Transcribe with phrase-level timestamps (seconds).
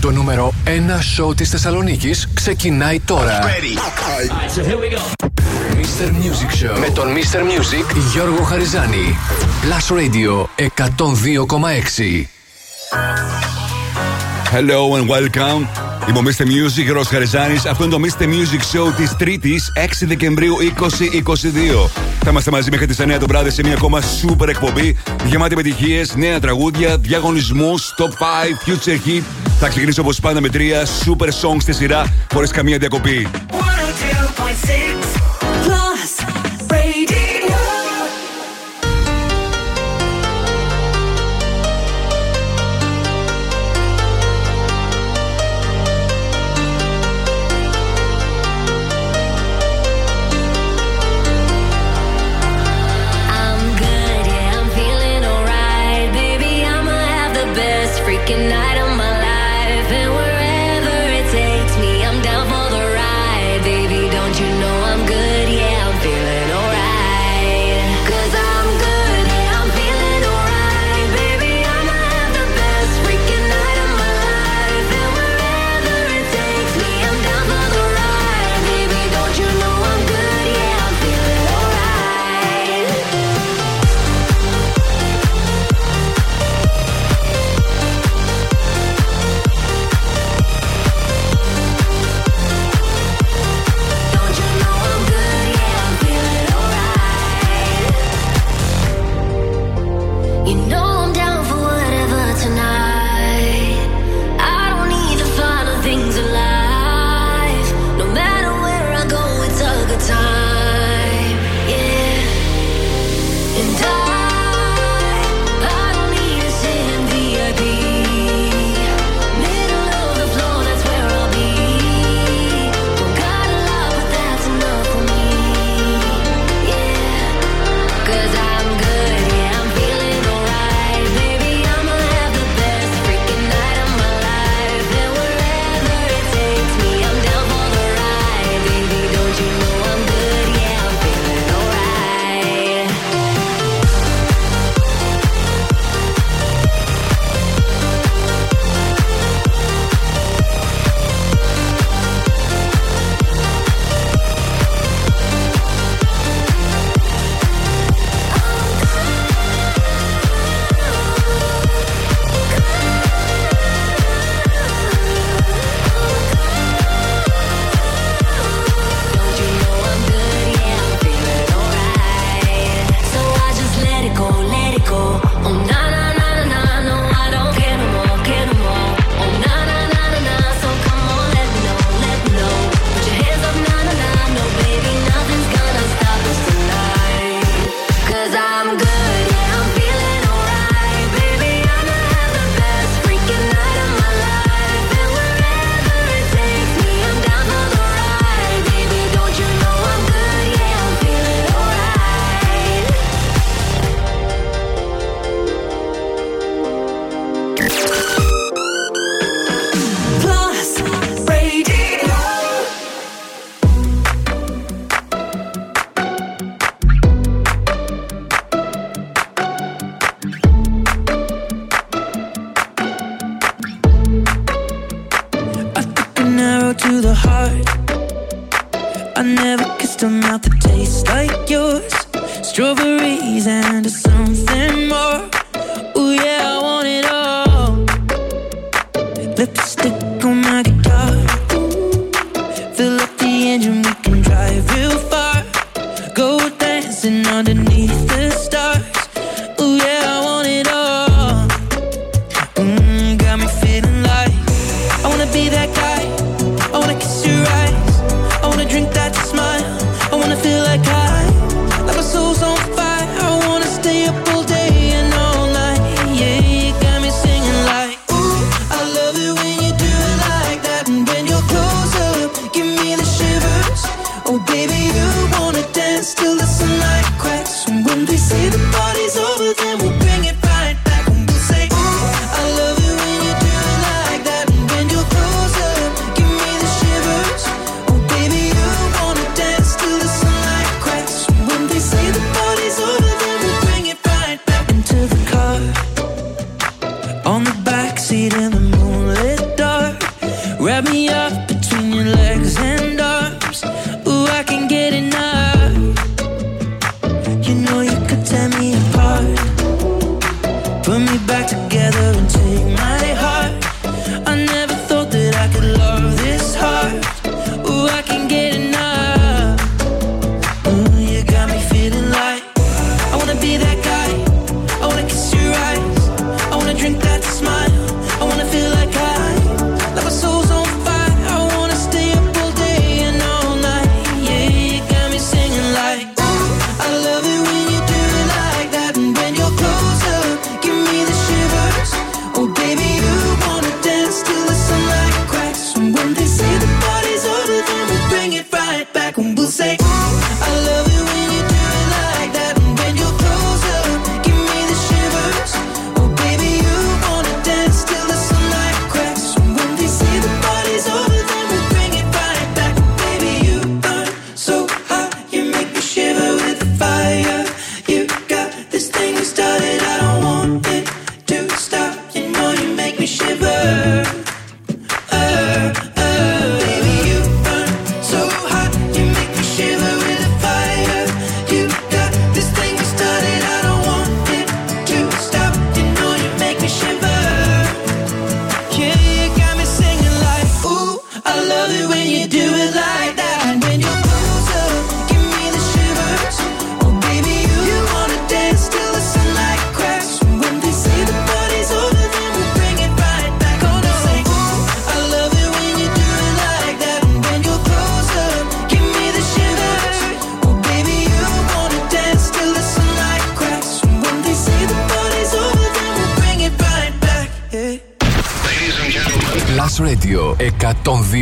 [0.00, 0.68] Το νούμερο 1
[1.00, 3.40] σοου της Θεσσαλονίκης ξεκινάει τώρα.
[5.74, 6.06] Mr.
[6.06, 7.38] Music Show με τον Mr.
[7.38, 9.16] Music Γιώργο Χαριζάνη.
[9.62, 12.26] Plus Radio 102,6.
[14.52, 15.89] Hello and welcome.
[16.08, 16.42] Είμαι ο Mr.
[16.42, 17.64] Music, Ρος Χαριζάνης.
[17.64, 18.24] Αυτό είναι το Mr.
[18.24, 21.90] Music Show της Τρίτης, 6 Δεκεμβρίου 2022.
[22.22, 24.96] Θα είμαστε μαζί μέχρι τις 9 το βράδυ σε μια ακόμα super εκπομπή.
[25.24, 28.08] Γεμάτη επιτυχίε, νέα τραγούδια, διαγωνισμούς, top 5,
[28.66, 29.22] future hit.
[29.60, 33.28] Θα ξεκινήσω όπως πάντα με τρία super songs στη σειρά, χωρίς καμία διακοπή.
[33.50, 35.09] 102.6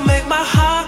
[0.00, 0.87] make my heart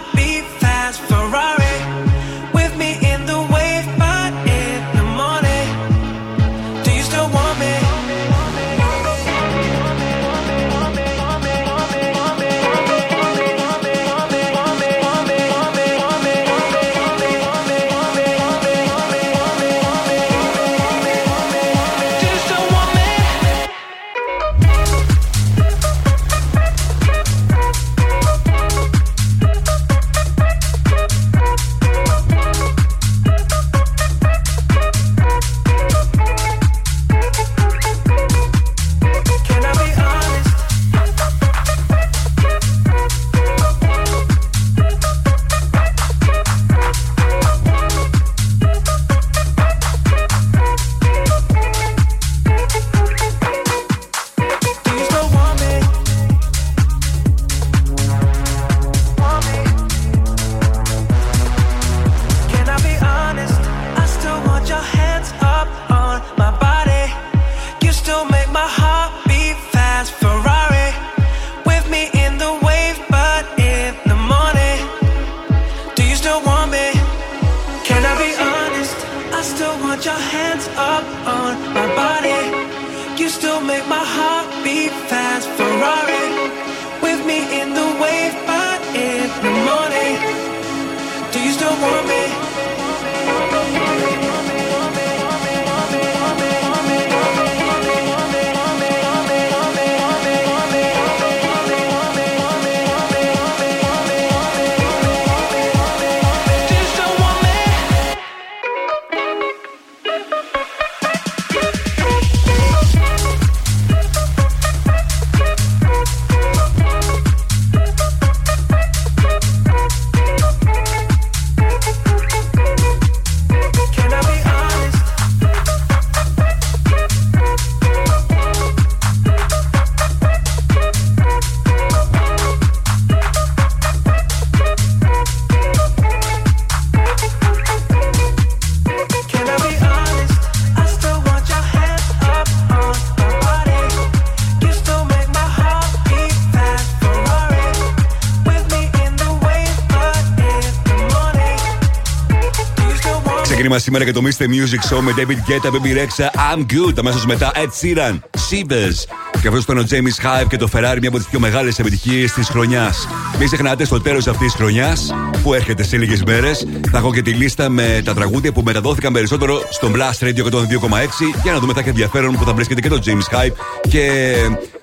[153.80, 154.42] σήμερα για το Mr.
[154.42, 156.92] Music Show με David Guetta, Baby Rexha, I'm Good.
[156.98, 159.04] Αμέσως μετά Ed Sheeran, Shivers.
[159.40, 162.32] Και αυτό ήταν ο James Hype και το Ferrari, μια από τις πιο μεγάλες επιτυχίες
[162.32, 163.08] της χρονιάς.
[163.38, 167.22] Μην ξεχνάτε στο τέλος αυτής της χρονιάς, που έρχεται σε λίγες μέρες, θα έχω και
[167.22, 171.72] τη λίστα με τα τραγούδια που μεταδόθηκαν περισσότερο στο Blast Radio 102,6 για να δούμε
[171.72, 173.52] τα ενδιαφέρον που θα βρίσκεται και το James Hype
[173.88, 174.34] και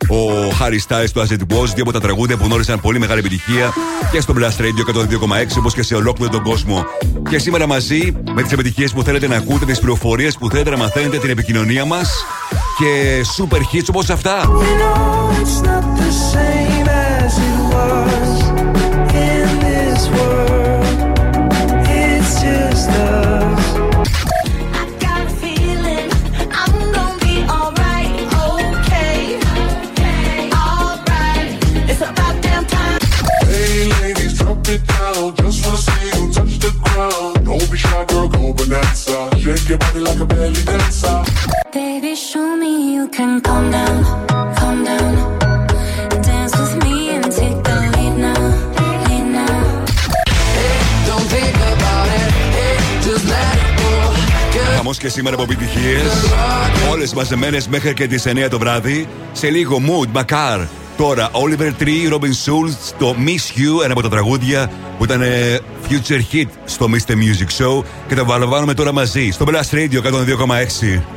[0.10, 3.20] ο Harry Styles του As It Was, δύο από τα τραγούδια που γνώρισαν πολύ μεγάλη
[3.20, 3.74] επιτυχία
[4.12, 6.86] και στο Blast Radio 102,6 όπως και σε ολόκληρο τον κόσμο.
[7.30, 10.78] Και σήμερα μαζί με τις επιτυχίες που θέλετε να ακούτε, τις πληροφορίες που θέλετε να
[10.78, 12.26] μαθαίνετε, την επικοινωνία μας
[12.78, 14.50] και super hits όπως αυτά.
[39.78, 41.18] Your body like a belly dancer.
[41.74, 43.98] Baby, show me you can calm down,
[44.60, 45.14] calm down.
[46.28, 48.42] Dance with me and take the lead now,
[49.08, 49.58] lead now.
[50.58, 50.78] Hey,
[51.10, 53.92] don't think about it, hey, just let it go.
[54.76, 55.98] Χαμό και σήμερα από επιτυχίε.
[56.92, 59.08] Όλε μαζεμένε μέχρι και τι 9 το βράδυ.
[59.32, 60.68] Σε λίγο mood, Macar.
[60.98, 65.60] Τώρα, Oliver Tree, Robin Schulz, το Miss You, ένα από τα τραγούδια που ήταν ε,
[65.90, 67.12] future hit στο Mr.
[67.12, 71.17] Music Show και τα βάλουμε τώρα μαζί στο Blast Radio 102,6.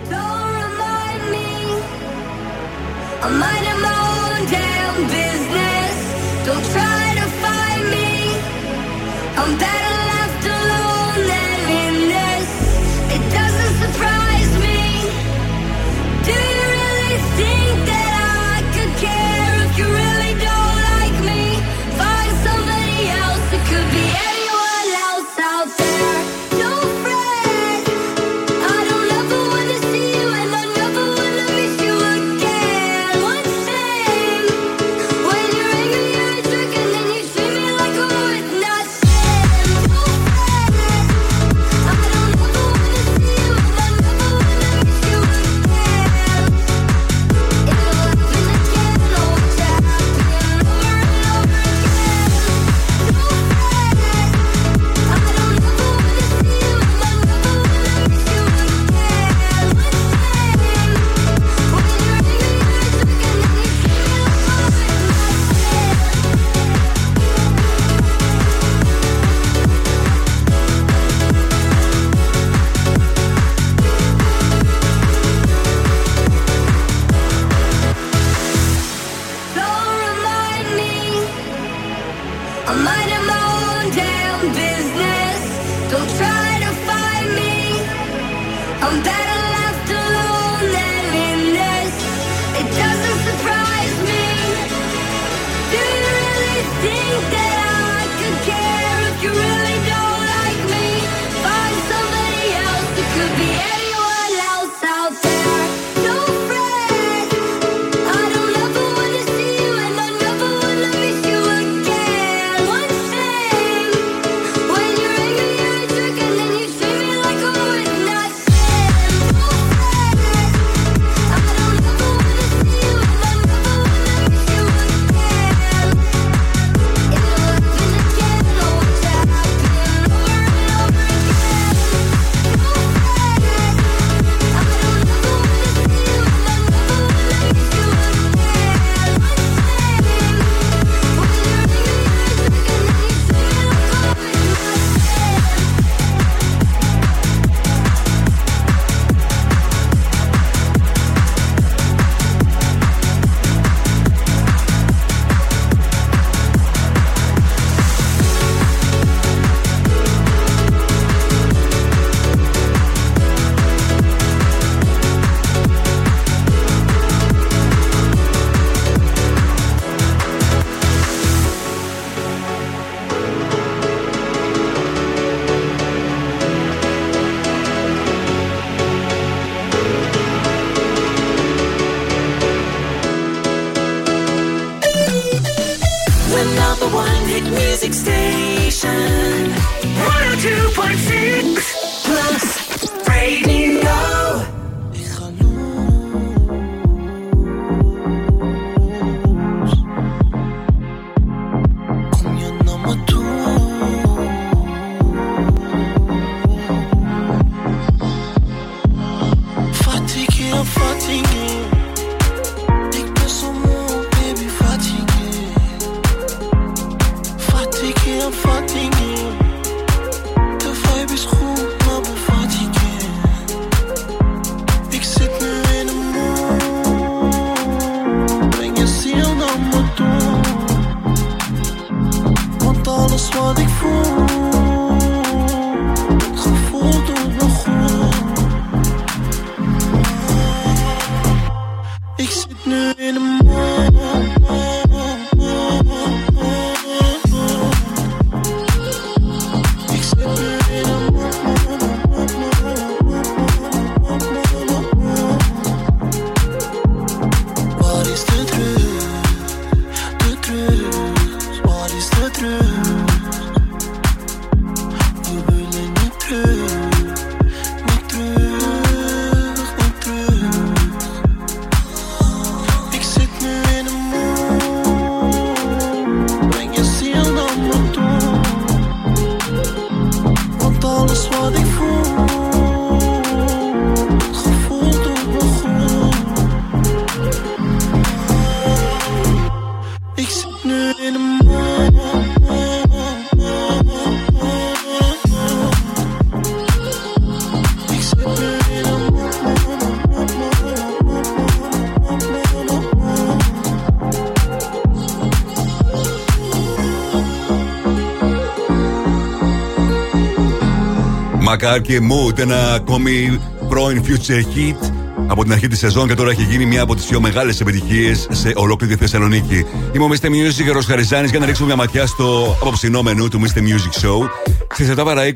[311.62, 314.90] Μακάρ και Mood, ένα ακόμη πρώην Future Hit
[315.26, 318.26] από την αρχή της σεζόν και τώρα έχει γίνει μια από τις πιο μεγάλες επιτυχίες
[318.31, 319.66] σε ολόκληρη τη Θεσσαλονίκη.
[319.92, 320.27] Είμαι ο Mr.
[320.27, 323.59] Music, ο Χαριζάνης, για να ρίξουμε μια ματιά στο απόψινό μενού του Mr.
[323.59, 324.29] Music Show.
[324.73, 325.33] Στις 7 παρα 20,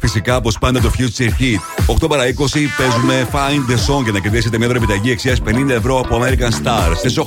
[0.00, 1.94] φυσικά όπως πάντα το Future Hit.
[2.04, 2.30] 8 παρα 20
[2.76, 6.96] παίζουμε Find the Song για να κερδίσετε μια επιταγή αξίας 50 ευρώ από American Stars.
[6.96, 7.22] Στις 8,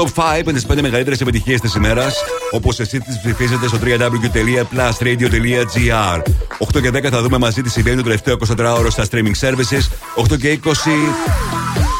[0.00, 2.14] Top 5 με τις 5 μεγαλύτερες επιτυχίες της ημέρας,
[2.50, 6.22] όπως εσεί τις ψηφίζετε στο www.plusradio.gr.
[6.58, 9.88] 8 και 10 θα δούμε μαζί τι συμβαίνει το τελευταίο 24ωρο στα streaming services.
[10.32, 10.68] 8 και 20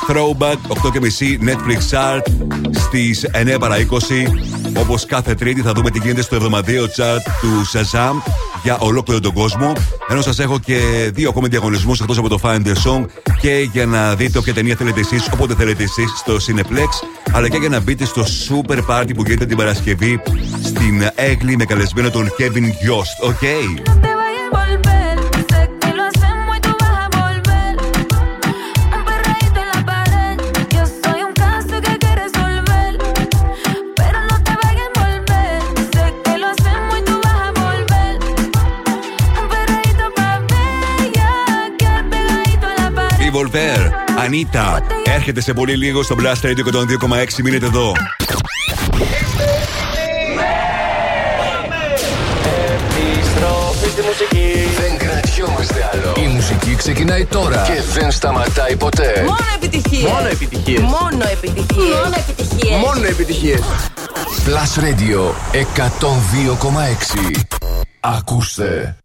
[0.08, 2.22] Throwback, 8 και μισή Netflix Chart
[2.70, 3.82] στις 9 παρα 20.
[4.76, 8.14] Όπως κάθε Τρίτη θα δούμε τι γίνεται στο εβδομαδιαίο chart του Shazam
[8.62, 9.72] για ολόκληρο τον κόσμο.
[10.08, 10.78] Ενώ σας έχω και
[11.14, 13.04] δύο ακόμη διαγωνισμούς εκτός από το Find the Song
[13.40, 16.88] και για να δείτε όποια ταινία θέλετε εσείς, όποτε θέλετε εσείς στο Cineplex,
[17.32, 20.22] αλλά και για να μπείτε στο super party που γίνεται την Παρασκευή
[20.62, 23.28] στην Έγκλη με καλεσμένο τον Kevin Ghost.
[23.28, 23.36] OK.
[23.40, 24.09] Okay.
[44.24, 44.82] Ανίτα.
[45.04, 47.42] Έρχεται σε πολύ λίγο στο Blast Radio 102,6.
[47.42, 47.92] Μείνετε εδώ.
[54.80, 56.14] Δεν κρατιόμαστε άλλο.
[56.24, 59.22] Η μουσική ξεκινάει τώρα και δεν σταματάει ποτέ.
[59.26, 60.10] Μόνο επιτυχίες.
[60.10, 60.80] Μόνο επιτυχίες.
[60.80, 61.88] Μόνο επιτυχίες.
[62.02, 62.78] Μόνο επιτυχίες.
[62.80, 63.60] Μόνο επιτυχίες.
[64.46, 67.40] Plus Radio 102,6.
[68.00, 68.96] Ακούστε.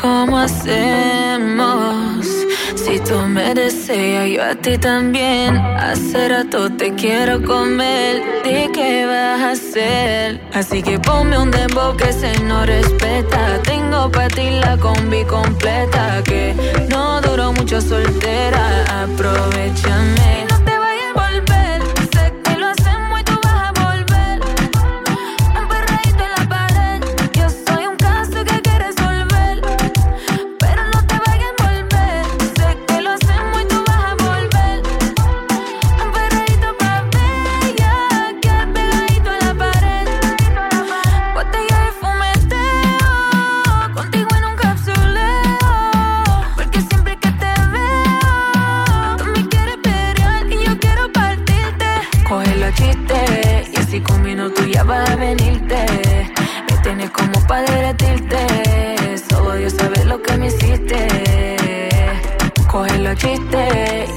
[0.00, 2.26] Cómo hacemos.
[2.74, 5.56] Si tú me deseas, yo a ti también.
[5.56, 8.22] Hace rato te quiero comer.
[8.44, 10.40] ¿De qué vas a hacer?
[10.52, 13.60] Así que ponme un dembow que se no respeta.
[13.62, 16.22] Tengo para ti la combi completa.
[16.24, 16.54] Que
[16.88, 19.02] no duró mucho soltera.
[19.02, 20.46] Aprovechame.
[20.46, 21.95] y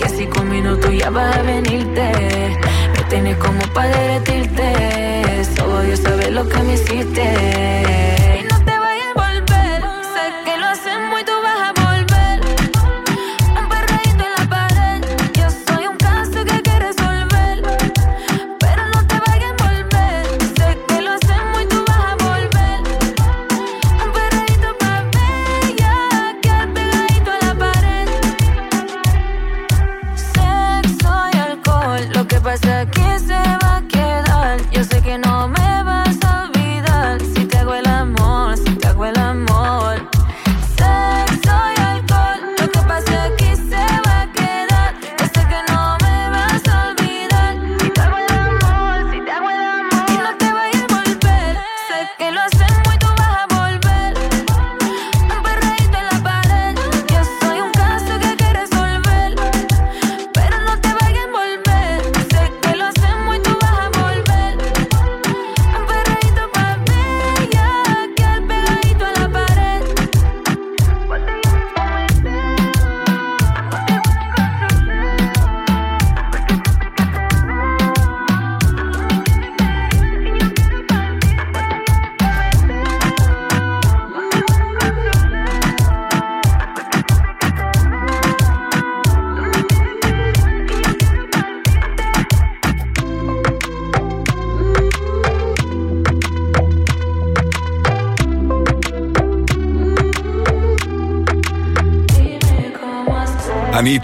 [0.05, 2.11] así con minutos ya va a venirte.
[2.95, 5.45] Me tienes como para derretirte.
[5.55, 8.18] Solo Dios sabe lo que me hiciste.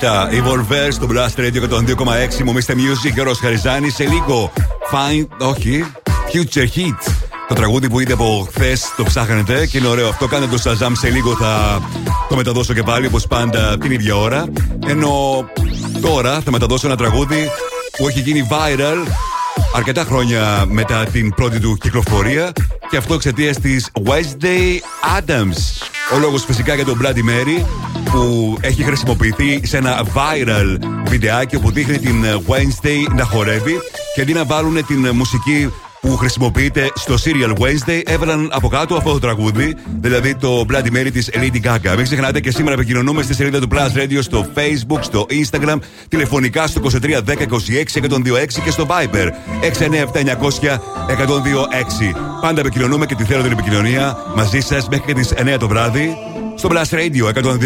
[0.05, 2.43] Ανίτα, η Volver στο Blast Radio 102,6.
[2.43, 2.71] Μου Mr.
[2.71, 3.89] Music, Γιώργος Χαριζάνη.
[3.89, 4.51] Σε λίγο,
[4.91, 5.85] Find, όχι,
[6.33, 7.11] Future Hit.
[7.47, 10.27] Το τραγούδι που είδε από χθες το ψάχνετε και είναι ωραίο αυτό.
[10.27, 11.81] Κάντε το Shazam σε λίγο, θα
[12.29, 14.45] το μεταδώσω και πάλι όπως πάντα την ίδια ώρα.
[14.87, 15.45] Ενώ
[16.01, 17.49] τώρα θα μεταδώσω ένα τραγούδι
[17.97, 19.07] που έχει γίνει viral
[19.75, 22.51] αρκετά χρόνια μετά την πρώτη του κυκλοφορία
[22.89, 24.79] και αυτό εξαιτίας της Wednesday
[25.19, 25.94] Adams.
[26.13, 27.65] Ο λόγος φυσικά για τον Bloody Mary
[28.11, 33.79] που έχει χρησιμοποιηθεί σε ένα viral βιντεάκι που δείχνει την Wednesday να χορεύει
[34.15, 35.73] και αντί να βάλουν την μουσική
[36.05, 41.09] που χρησιμοποιείται στο Serial Wednesday έβαλαν από κάτω αυτό το τραγούδι, δηλαδή το Bloody Mary
[41.13, 41.95] της Lady Gaga.
[41.95, 45.77] Μην ξεχνάτε και σήμερα επικοινωνούμε στη σελίδα του Plus Radio στο Facebook, στο Instagram,
[46.09, 47.23] τηλεφωνικά στο 23 10 26
[48.01, 49.29] 126 και στο Viber
[49.61, 52.15] 697 900 126.
[52.41, 56.17] Πάντα επικοινωνούμε και τη θέλω την επικοινωνία μαζί σας μέχρι και τις 9 το βράδυ
[56.55, 57.65] στο Blast Radio 102,6.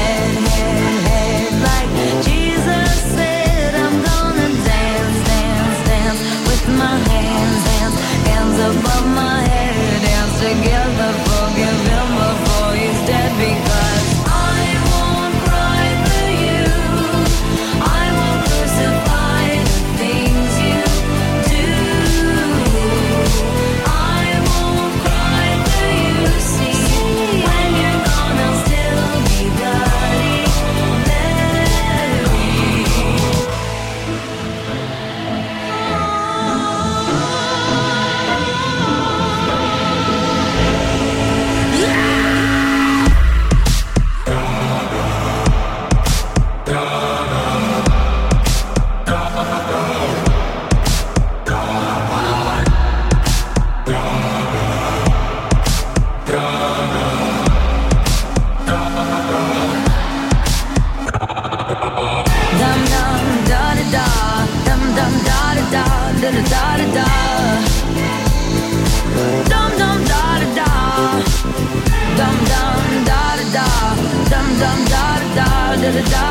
[76.09, 76.30] Die.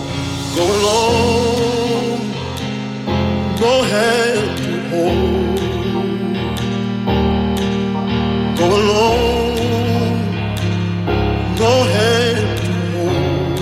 [0.53, 2.33] Go alone,
[3.57, 5.55] go ahead to home.
[8.57, 9.55] Go alone,
[11.57, 13.55] go ahead to home.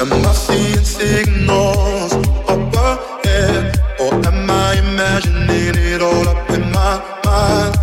[0.00, 2.12] Am I seeing signals
[2.52, 7.74] up ahead, or am I imagining it all up in my mind?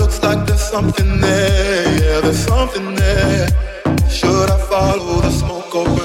[0.00, 3.71] Looks like there's something there, yeah, there's something there
[4.72, 6.01] follow the smoke over.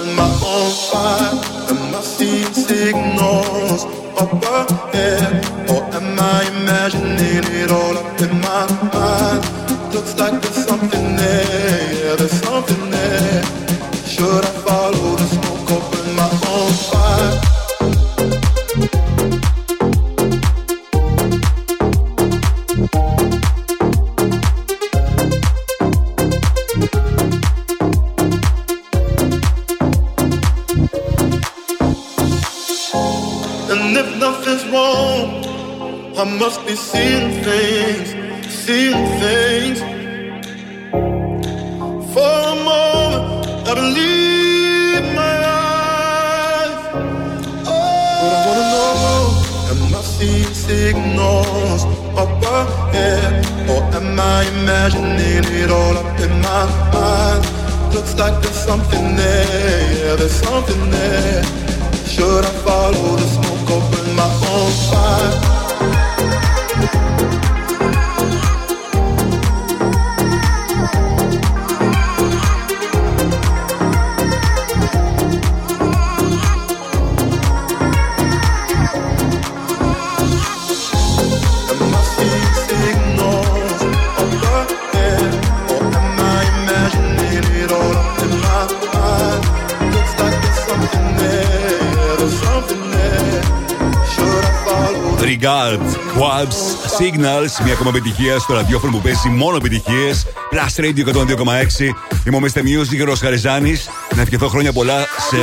[97.58, 100.26] Signals, μια ακόμα επιτυχία στο ραδιόφωνο που παίζει μόνο επιτυχίες.
[100.52, 101.94] Plus Radio 102,6.
[102.26, 102.60] Είμαι ο Mr.
[102.60, 103.90] Music, Ρος Χαριζάνης.
[104.16, 105.38] Να ευχηθώ χρόνια πολλά σε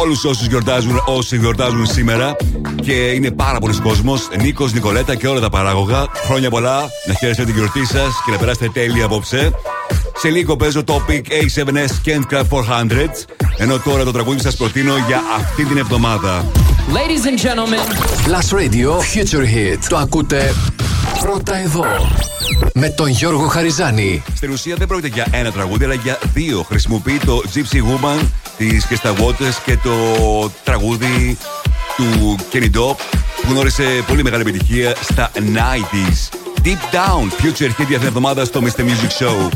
[0.00, 2.36] όλους όσους γιορτάζουν, όσοι γιορτάζουν σήμερα.
[2.82, 4.28] Και είναι πάρα πολλοί κόσμος.
[4.40, 6.06] Νίκος, Νικολέτα και όλα τα παράγωγα.
[6.26, 9.50] Χρόνια πολλά, να χαίρεστε την γιορτή σας και να περάσετε τέλεια απόψε.
[10.16, 13.26] Σε λίγο παίζω Topic A7S Kent Craft 400.
[13.56, 16.44] Ενώ τώρα το τραγούδι σας προτείνω για αυτή την εβδομάδα.
[16.88, 17.84] Ladies and gentlemen.
[18.26, 19.78] Plus Radio Future Hit.
[19.88, 20.54] Το ακούτε
[21.26, 21.84] πρώτα εδώ.
[22.74, 24.22] Με τον Γιώργο Χαριζάνη.
[24.34, 26.62] Στην ουσία δεν πρόκειται για ένα τραγούδι, αλλά για δύο.
[26.62, 29.94] Χρησιμοποιεί το Gypsy Woman της Κρίστα Waters και το
[30.64, 31.38] τραγούδι
[31.96, 32.96] του Kenny Dope
[33.42, 36.36] που γνώρισε πολύ μεγάλη επιτυχία στα 90s.
[36.64, 38.80] Deep Down, Future Hit για αυτήν την εβδομάδα στο Mr.
[38.80, 39.50] Music Show.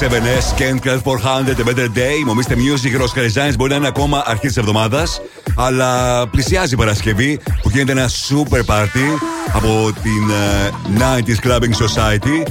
[0.00, 2.24] K7S, Can't Cut 400, A Better Day.
[2.24, 5.20] Μομίστε Music, Ros Designs μπορεί να είναι ακόμα αρχής της εβδομάδας.
[5.56, 9.18] Αλλά πλησιάζει η Παρασκευή που γίνεται ένα super party
[9.52, 12.50] από την uh, 90s Clubbing Society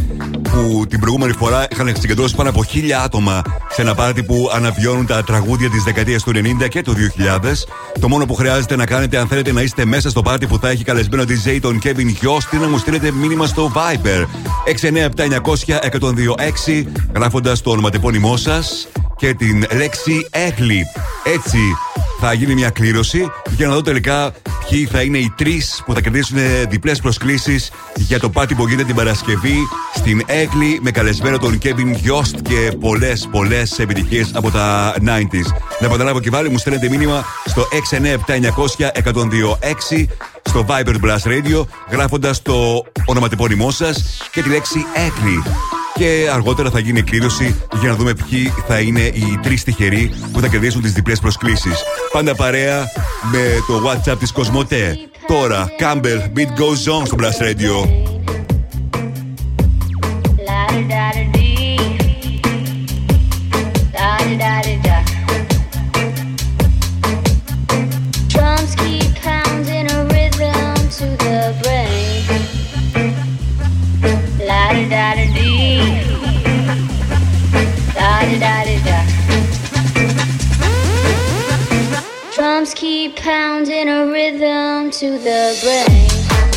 [0.52, 5.06] που την προηγούμενη φορά είχαν συγκεντρώσει πάνω από χίλια άτομα σε ένα πάρτι που αναβιώνουν
[5.06, 6.32] τα τραγούδια της δεκαετίας του
[6.64, 7.68] 90 και του 2000.
[8.00, 10.70] Το μόνο που χρειάζεται να κάνετε αν θέλετε να είστε μέσα στο πάρτι που θα
[10.70, 14.26] έχει καλεσμένο DJ τον Kevin Hyost είναι να μου στείλετε μήνυμα στο Viber
[16.76, 16.84] 697-900-1026
[17.16, 18.88] γράφοντας το ονοματεπώνυμό σας
[19.18, 20.84] και την λέξη Έγλι.
[21.24, 21.58] Έτσι
[22.20, 24.32] θα γίνει μια κλήρωση για να δω τελικά
[24.70, 26.38] ποιοι θα είναι οι τρεις που θα κερδίσουν
[26.70, 29.57] διπλές προσκλήσεις για το πάτη που γίνεται την Παρασκευή
[29.95, 35.51] στην Έγκλη με καλεσμένο τον Kevin Yost και πολλές πολλές επιτυχίες από τα 90s.
[35.80, 40.05] Να επαναλάβω και βάλει, μου στέλνετε μήνυμα στο 697-900-1026
[40.41, 45.43] στο Viber Blast Radio γράφοντας το ονοματεπώνυμό σας και τη λέξη Έγκλη
[45.98, 50.39] και αργότερα θα γίνει κλήρωση για να δούμε ποιοι θα είναι οι τρεις τυχεροί που
[50.39, 51.84] θα κερδίσουν τις διπλές προσκλήσεις.
[52.12, 52.84] Πάντα παρέα
[53.32, 54.98] με το WhatsApp της Κοσμοτέ.
[55.28, 58.08] Τώρα, Campbell, Beat Goes On στο Blast Radio.
[83.16, 86.57] Pounding a rhythm to the brain.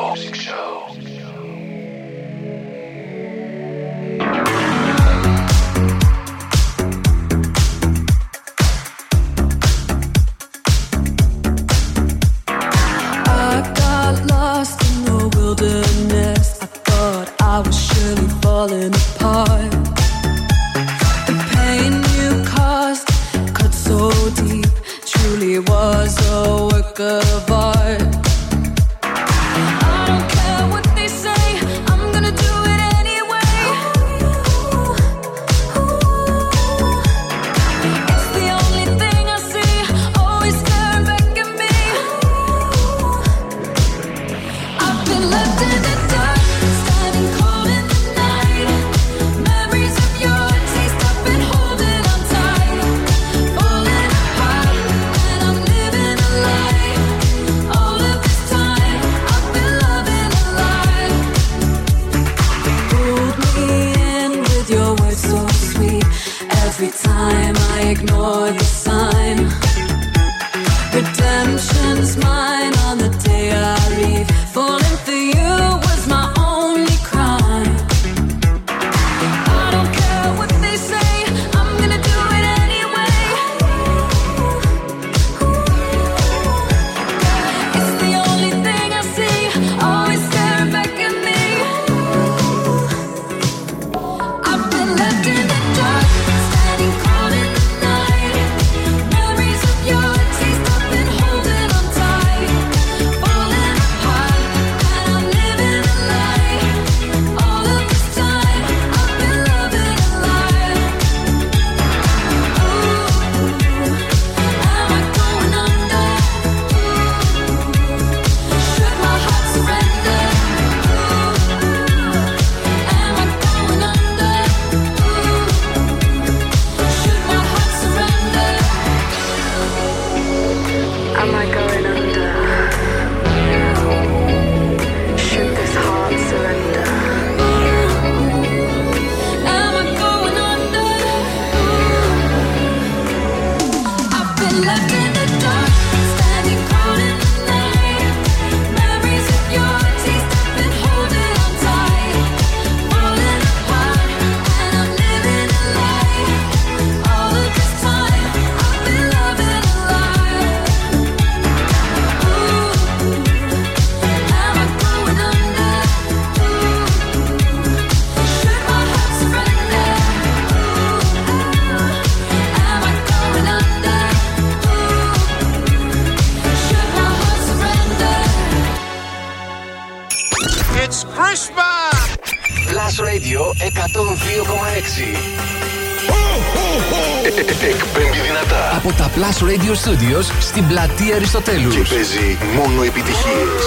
[190.61, 191.75] Στην πλατεία Αριστοτέλους.
[191.75, 193.61] Και παίζει μόνο επιτυχίες.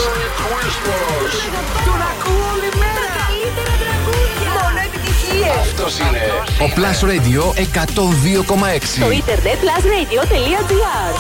[1.87, 3.07] Τον ακούω όλη μέρα.
[3.07, 4.51] Τα καλύτερα τραγούδια.
[4.59, 5.57] Μόνο επιτυχίες.
[5.67, 6.23] Αυτός είναι
[6.65, 9.01] ο Plus Radio 102,6.
[9.01, 11.13] Το ίντερνετ plusradio.gr.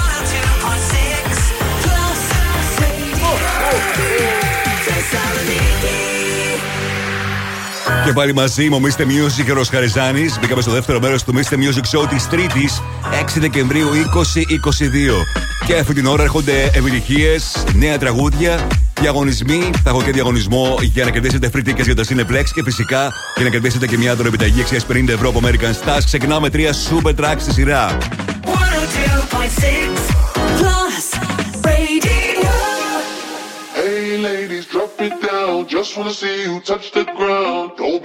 [8.04, 9.00] Και πάλι μαζί μου, Mr.
[9.00, 10.26] Music και ο Ροσχαριζάνη.
[10.40, 11.54] Μπήκαμε στο δεύτερο μέρος του Mr.
[11.54, 12.82] Music Show της Τρίτης,
[13.20, 15.53] 6 Δεκεμβρίου 2022.
[15.66, 18.66] Και αυτή την ώρα έρχονται επιτυχίες, νέα τραγούδια,
[19.00, 19.70] διαγωνισμοί.
[19.84, 23.44] Θα έχω και διαγωνισμό για να κερδίσετε free tickets για το Cineplex και φυσικά για
[23.44, 26.02] να κερδίσετε και μια δωρεπιταγή αξία 50 ευρώ από American Stars.
[26.04, 27.98] Ξεκινάμε τρία super tracks στη σειρά.
[28.44, 30.04] 102.6
[35.66, 37.63] Just wanna see you touch the ground.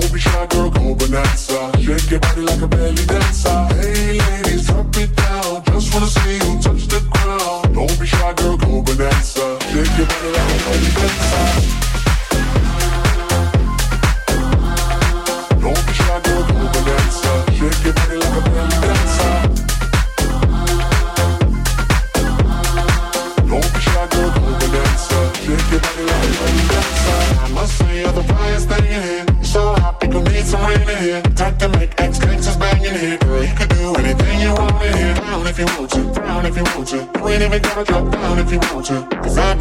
[0.00, 1.72] Don't be shy, girl, go bonanza.
[1.80, 3.67] Shake your body like a belly dancer.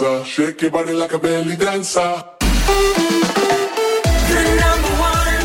[0.00, 0.24] Bonanza.
[0.24, 2.24] Shake your body like a belly dancer.
[4.30, 5.44] The number one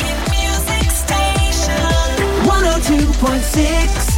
[0.00, 1.86] hit music station.
[2.44, 4.14] 102.6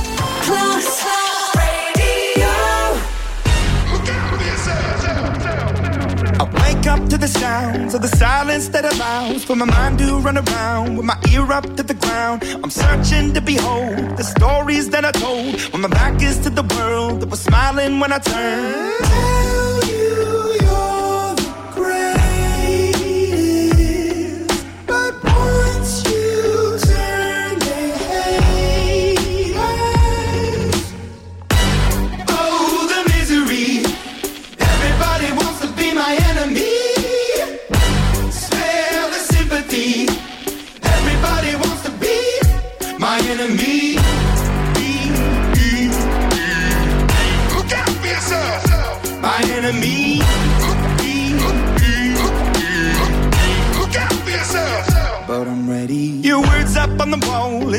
[0.47, 1.05] Plus
[1.61, 2.55] Radio.
[6.39, 10.19] I wake up to the sounds of the silence that allows for my mind to
[10.19, 12.43] run around with my ear up to the ground.
[12.63, 16.63] I'm searching to behold the stories that I told when my back is to the
[16.75, 19.66] world that was smiling when I turned.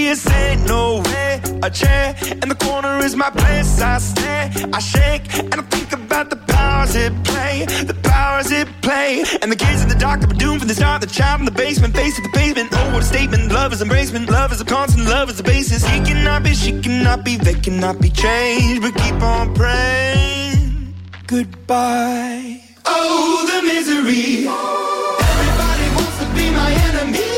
[0.00, 0.66] I'll never be a saint.
[0.66, 1.42] No way.
[1.62, 3.80] A chair in the corner is my place.
[3.80, 7.66] I stare, I shake, and I think about the powers it play.
[7.66, 9.24] The powers it play.
[9.42, 11.00] And the kids in the dark are doomed from the start.
[11.02, 12.70] The child in the basement, face the pavement.
[12.72, 13.52] Oh, what a statement.
[13.52, 14.28] Love is embracement.
[14.28, 15.06] Love is a constant.
[15.06, 15.84] Love is the basis.
[15.84, 18.82] He cannot be, she cannot be, they cannot be changed.
[18.82, 20.94] But keep on praying.
[21.26, 22.62] Goodbye.
[22.86, 24.48] Oh, the misery.
[24.48, 27.29] Everybody wants to be my enemy.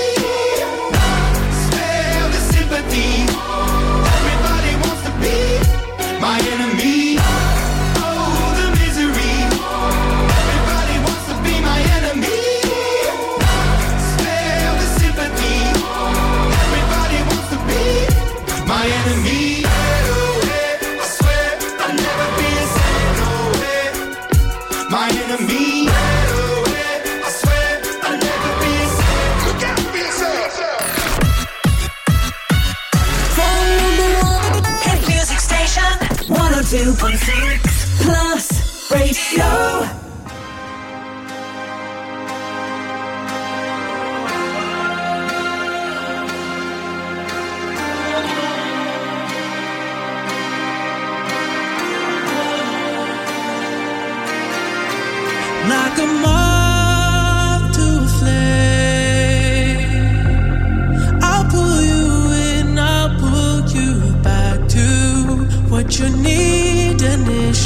[36.83, 40.02] 102.6 Plus Radio.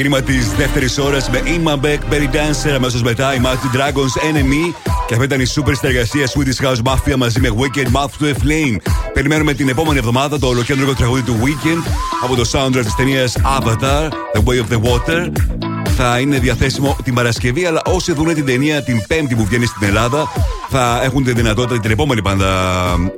[0.00, 2.70] Ξεκίνημα της δεύτερης ώρας με Ima Beck, Berry Dancer.
[2.74, 4.74] Αμέσως μετά η Imagine Dragons Enemy.
[5.06, 8.34] Και αυτή ήταν η super συνεργασία Swedish House Mafia μαζί με Wicked Mouth to a
[8.34, 8.76] Flame.
[9.12, 11.90] Περιμένουμε την επόμενη εβδομάδα το ολοκέντρο τραγούδι του Weekend
[12.22, 15.32] από το soundtrack της ταινίας Avatar, The Way of the Water.
[15.96, 19.86] Θα είναι διαθέσιμο την Παρασκευή, αλλά όσοι δουν την ταινία την Πέμπτη που βγαίνει στην
[19.86, 20.28] Ελλάδα,
[20.70, 22.48] θα έχουν τη δυνατότητα την επόμενη πάντα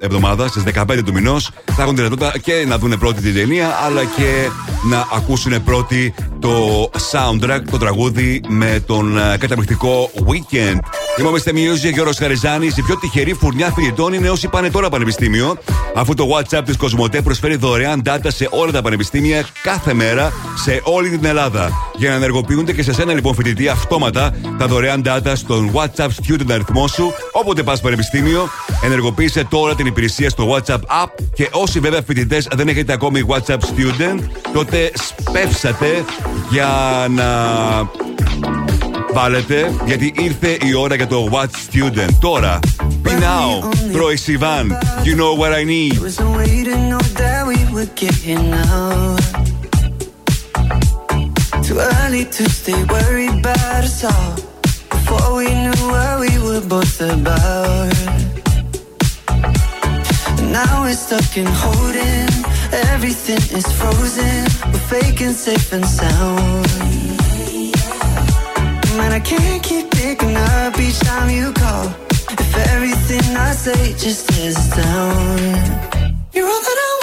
[0.00, 3.68] εβδομάδα, στις 15 του μηνός, θα έχουν τη δυνατότητα και να δουν πρώτη την ταινία,
[3.86, 4.48] αλλά και
[4.90, 10.78] να ακούσουν πρώτη το soundtrack, το τραγούδι με τον ε, καταπληκτικό Weekend.
[11.18, 12.66] Είμαστε Music, Γιώργο Χαριζάνη.
[12.66, 15.56] Η πιο τυχερή φουρνιά φοιτητών είναι όσοι πάνε τώρα πανεπιστήμιο,
[15.94, 20.32] αφού το WhatsApp της Κοσμοτέ προσφέρει δωρεάν data σε όλα τα πανεπιστήμια κάθε μέρα
[20.64, 21.70] σε όλη την Ελλάδα.
[21.96, 26.50] Για να ενεργοποιούνται και σε σένα λοιπόν φοιτητή αυτόματα τα δωρεάν data στον WhatsApp student
[26.50, 28.48] αριθμό σου, όποτε πας πανεπιστήμιο,
[28.84, 33.58] ενεργοποίησε τώρα την υπηρεσία στο WhatsApp app και όσοι βέβαια φοιτητές δεν έχετε ακόμη WhatsApp
[33.58, 34.18] student,
[34.52, 36.04] τότε σπεύσατε
[36.50, 36.68] για
[37.10, 37.26] να
[39.13, 42.09] βάλετε γιατί ήρθε η ώρα για το Watch Student.
[42.19, 42.59] Τώρα,
[43.03, 44.65] be now, Troy Sivan,
[45.07, 45.99] you know what I need.
[45.99, 49.15] was a way to know that we would get here now.
[51.67, 54.33] Too early to stay worried about us all.
[54.93, 57.95] Before we knew what we were both about.
[60.57, 62.29] Now we're stuck in holding.
[62.93, 64.39] Everything is frozen.
[64.71, 66.90] We're faking safe and sound.
[69.12, 71.84] I can't keep picking up each time you call.
[72.30, 75.38] If everything I say just is down.
[76.32, 77.01] You're all that I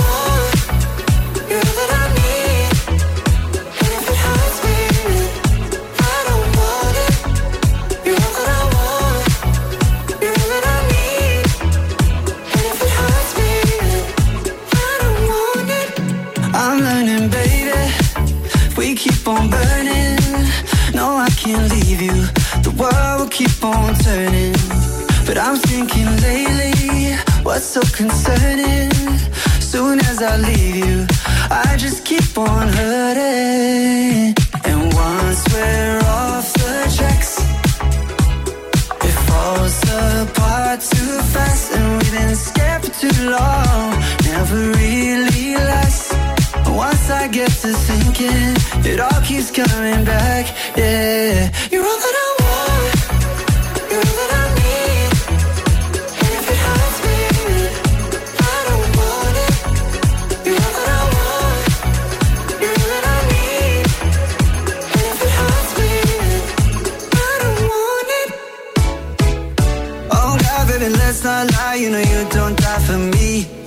[21.52, 22.18] can't leave you.
[22.66, 24.54] The world will keep on turning.
[25.26, 28.92] But I'm thinking lately, what's so concerning?
[29.72, 31.08] Soon as I leave you,
[31.50, 34.36] I just keep on hurting.
[34.70, 37.34] And once we're off the tracks,
[39.08, 39.78] it falls
[40.22, 41.74] apart too fast.
[41.76, 43.90] And we've been scared for too long,
[44.32, 46.09] never really lasts.
[46.80, 48.56] Once I get to thinking,
[48.90, 50.46] it all keeps coming back.
[50.78, 52.94] Yeah, you're all that I want.
[53.92, 55.10] You're all that I need.
[56.24, 57.20] And if it hurts me,
[58.40, 59.56] I don't want it.
[60.46, 61.68] You're all that I want.
[62.62, 63.86] You're all that I need.
[64.96, 65.92] And if it hurts me,
[67.28, 68.30] I don't want it.
[70.16, 71.76] Oh God, baby, let's not lie.
[71.76, 73.59] You know you don't die for me.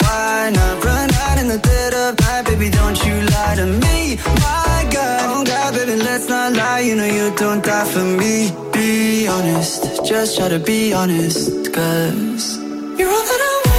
[6.83, 8.51] You know you don't die for me.
[8.73, 12.59] Be honest, just try to be honest, cause
[12.99, 13.72] you're all that I want.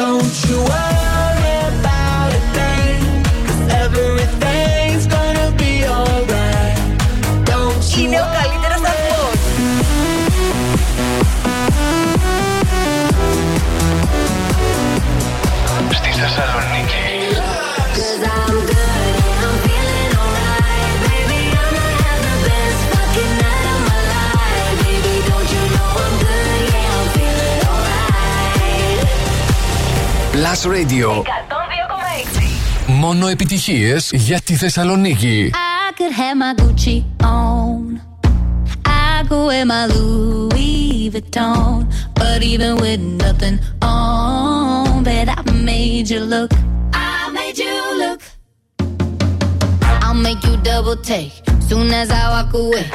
[0.00, 0.79] Don't you
[30.49, 31.23] Plus Radio.
[32.87, 35.51] Μόνο επιτυχίες για τη Θεσσαλονίκη.
[35.53, 38.01] I could have my Gucci on.
[38.85, 41.87] I go wear my Louis Vuitton.
[42.19, 46.51] But even with nothing on, bet I made you look.
[46.93, 48.19] I made you look.
[50.05, 51.33] I'll make you double take
[51.67, 52.85] soon as I walk away.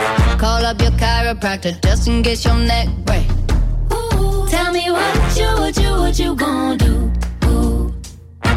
[0.42, 3.26] Call up your chiropractor just in case your neck break.
[3.92, 6.94] Ooh, tell me what you, what you, what you gonna do?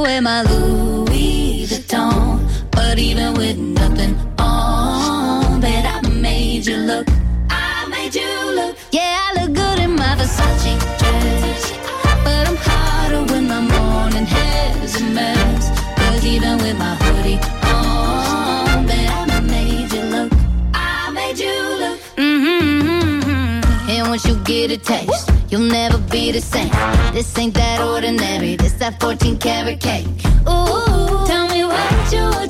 [0.00, 0.89] poema duro.
[26.40, 27.12] The same.
[27.12, 28.56] This ain't that ordinary.
[28.56, 30.06] This that 14 karat cake.
[30.48, 32.49] Ooh, tell me what you, what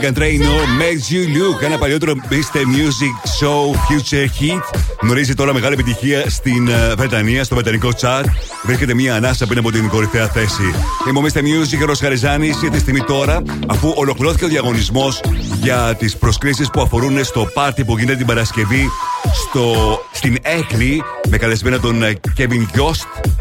[0.00, 1.62] Megan Trainor, Makes You Look.
[1.64, 2.58] Ένα παλιότερο Mr.
[2.58, 4.60] Music Show Future Hit.
[5.00, 8.24] Γνωρίζει τώρα μεγάλη επιτυχία στην ε, Βρετανία, στο βρετανικό chart.
[8.64, 10.74] Βρίσκεται μία ανάσα πριν από την κορυφαία θέση.
[11.08, 11.38] Είμαι ο Mr.
[11.38, 12.56] Music, Ρος Χαριζάνης.
[12.60, 15.20] Για τη στιγμή τώρα, αφού ολοκληρώθηκε ο διαγωνισμός
[15.62, 18.90] για τις προσκλήσεις που αφορούν στο πάρτι που γίνεται την Παρασκευή
[19.48, 19.74] στο,
[20.12, 23.36] στην Έκλη με καλεσμένα τον ε, Kevin Ghost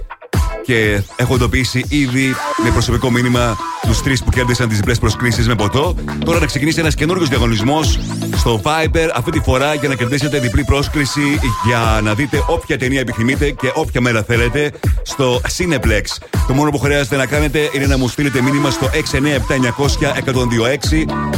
[0.68, 5.56] και έχω εντοπίσει ήδη με προσωπικό μήνυμα τους τρεις που κέρδισαν τις διπλές προσκλήσεις με
[5.56, 5.96] ποτό.
[6.26, 8.00] Τώρα να ξεκινήσει ένας καινούριο διαγωνισμός
[8.38, 13.00] στο Viber αυτή τη φορά για να κερδίσετε διπλή πρόσκληση για να δείτε όποια ταινία
[13.00, 16.04] επιθυμείτε και όποια μέρα θέλετε στο Cineplex.
[16.48, 18.94] Το μόνο που χρειάζεται να κάνετε είναι να μου στείλετε μήνυμα στο 697-900-1026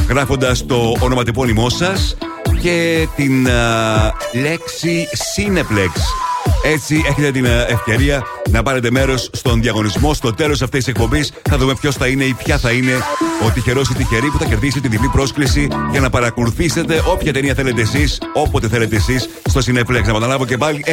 [0.10, 2.18] γράφοντας το ονοματεπώνυμό σας
[2.62, 6.29] και την α, λέξη Cineplex.
[6.64, 10.14] Έτσι έχετε την ε, ευκαιρία να πάρετε μέρος στον διαγωνισμό.
[10.14, 12.92] Στο τέλος αυτής της εκπομπής θα δούμε ποιος θα είναι ή ποια θα είναι
[13.46, 17.54] ο τυχερός ή τυχερή που θα κερδίσει την διπλή πρόσκληση για να παρακολουθήσετε όποια ταινία
[17.54, 20.04] θέλετε εσείς, όποτε θέλετε εσείς στο Cineplex.
[20.04, 20.92] Να επαναλάβω και πάλι 697-900-1026.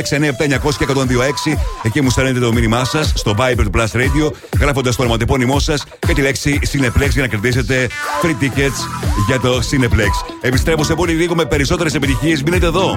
[1.82, 5.84] Εκεί μου στέλνετε το μήνυμά σας στο Viber του Plus Radio, γράφοντας το ονοματεπώνυμό σας
[6.06, 7.88] και τη λέξη Cineplex για να κερδίσετε
[8.22, 8.78] free tickets
[9.26, 10.32] για το Cineplex.
[10.40, 12.42] Επιστρέφω σε πολύ λίγο με περισσότερες επιτυχίες.
[12.42, 12.96] Μείνετε εδώ.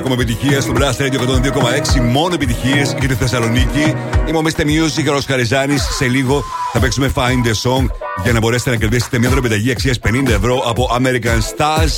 [0.00, 1.18] ακόμα επιτυχία στο Blast Radio
[1.98, 2.00] 102,6.
[2.00, 3.94] Μόνο επιτυχίες για τη Θεσσαλονίκη.
[4.28, 4.60] Είμαι ο Mr.
[4.60, 5.82] Music, ο Χαριζάνης.
[5.96, 7.86] Σε λίγο θα παίξουμε Find a Song
[8.22, 11.92] για να μπορέσετε να κερδίσετε μια δρομεταγή αξίας 50 ευρώ από American Stars.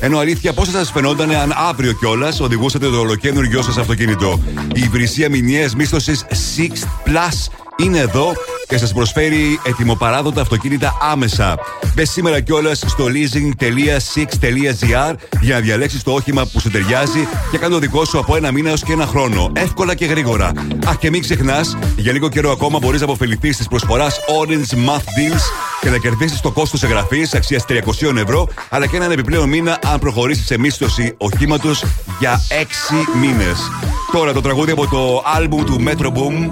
[0.00, 4.40] Ενώ αλήθεια, πώς θα σας φαινόταν αν αύριο κιόλας οδηγούσατε το ολοκένουργιό σας αυτοκίνητο;
[4.74, 6.24] Η υπηρεσία μηνιαίας μίσθωσης
[6.56, 8.32] 6 Plus είναι εδώ
[8.68, 11.58] και σας προσφέρει ετοιμοπαράδοτα αυτοκίνητα άμεσα.
[11.96, 17.74] Μπε σήμερα κιόλας στο leasing.six.gr για να διαλέξεις το όχημα που σου ταιριάζει και κάνω
[17.74, 19.52] το δικό σου από ένα μήνα έως και ένα χρόνο.
[19.54, 20.52] Εύκολα και γρήγορα.
[20.86, 24.98] Αχ, και μην ξεχνάς, για λίγο καιρό ακόμα μπορείς να αποφεληθείς της προσφοράς Orange Math
[24.98, 25.40] Deals
[25.80, 29.98] και να κερδίσεις το κόστος εγγραφής αξίας 300 ευρώ, αλλά και έναν επιπλέον μήνα αν
[29.98, 31.84] προχωρήσεις σε μίσθωση οχήματος
[32.18, 33.70] για 6 μήνες.
[34.12, 36.50] Τώρα το τραγούδι από το album του Metro Boom,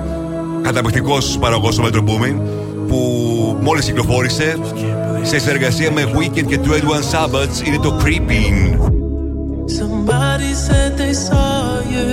[0.63, 2.37] καταπληκτικός παραγωγός του Metro Booming,
[2.89, 4.59] που μόλις κυκλοφόρησε
[5.25, 6.69] σε συνεργασία με Weekend και 21
[7.13, 8.79] Sabbaths είναι το Creeping.
[9.81, 12.11] Somebody said they saw you.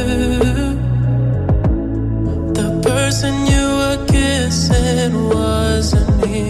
[2.60, 6.42] The person you were kissing wasn't me.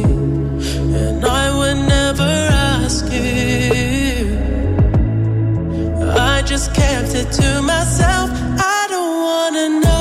[1.04, 2.34] And I would never
[2.80, 4.22] ask you.
[6.34, 8.28] I just kept it to myself.
[8.78, 10.01] I don't wanna know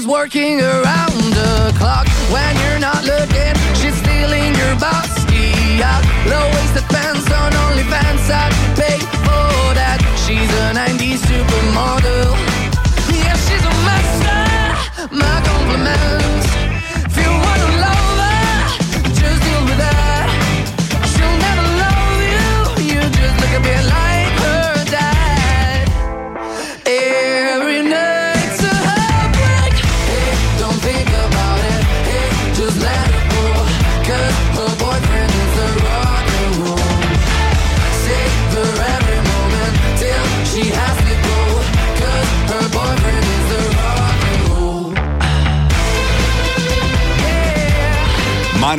[0.00, 1.09] is working around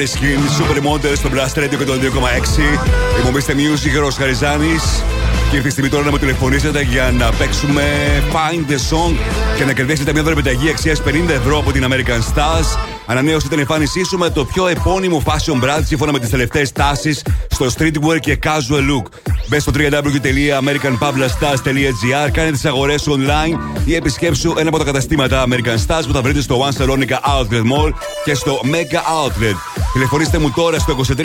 [0.02, 3.20] Maneskin, Supermodel στο Blast Radio και το 2,6.
[3.20, 5.04] Υπομείστε Music, Ρος Χαριζάνης.
[5.50, 7.84] Και ήρθε η στιγμή τώρα να μου τηλεφωνήσετε για να παίξουμε
[8.32, 9.16] Find the Song
[9.58, 12.78] και να κερδίσετε μια δωρεπιταγή αξίας 50 ευρώ από την American Stars.
[13.06, 17.24] Ανανέωσε την εμφάνισή σου με το πιο επώνυμο fashion brand σύμφωνα με τις τελευταίες τάσεις
[17.50, 19.31] στο streetwear και casual look.
[19.52, 25.78] Μπε στο www.americanpavlastars.gr, κάνε τις αγορές σου online ή επισκέψου ένα από τα καταστήματα American
[25.88, 27.92] Stars που θα βρείτε στο One Salonica Outlet Mall
[28.24, 29.56] και στο Mega Outlet.
[29.94, 31.16] Τηλεφωνήστε μου τώρα στο 2310 26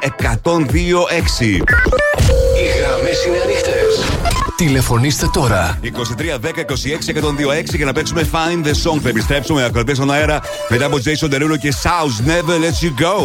[0.00, 0.02] 126.
[2.56, 4.04] Οι γραμμές είναι ανοιχτές.
[4.56, 5.78] Τηλεφωνήστε τώρα.
[5.82, 5.88] 2310 26
[7.70, 8.98] 126 για να παίξουμε Find the Song.
[9.02, 13.16] Θα επιστρέψουμε ακροτέ στον αέρα μετά από Jason Derulo και South Never Let You Go.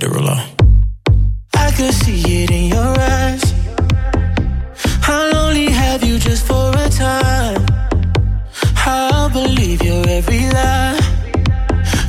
[0.00, 0.34] Derulo.
[1.54, 3.44] I could see it in your eyes.
[5.06, 7.66] I'll only have you just for a time.
[8.86, 10.98] I'll believe your every lie.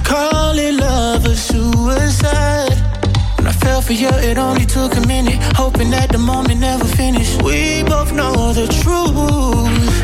[0.06, 2.72] Call it love or suicide.
[3.36, 5.40] When I fell for you, it only took a minute.
[5.58, 7.42] Hoping that the moment never finished.
[7.42, 9.96] We both know the truth.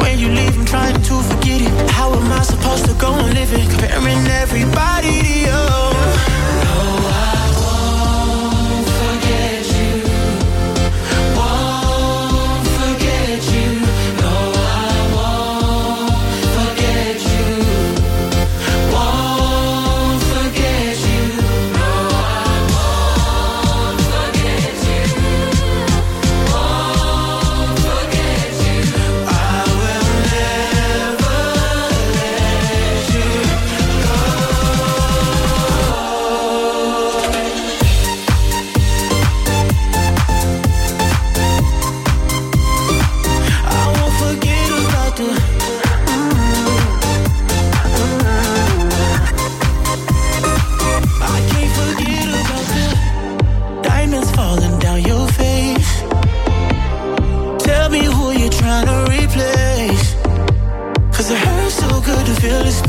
[0.00, 1.90] When you leave, I'm trying to forget it.
[1.92, 3.68] How am I supposed to go on living?
[3.70, 5.93] Comparing everybody to you.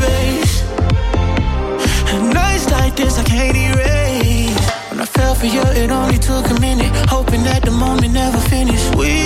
[0.05, 0.63] Space.
[2.13, 4.59] And nights like this I can't erase.
[4.89, 6.91] When I fell for you, it only took a minute.
[7.09, 8.95] Hoping that the moment never finished.
[8.95, 9.24] We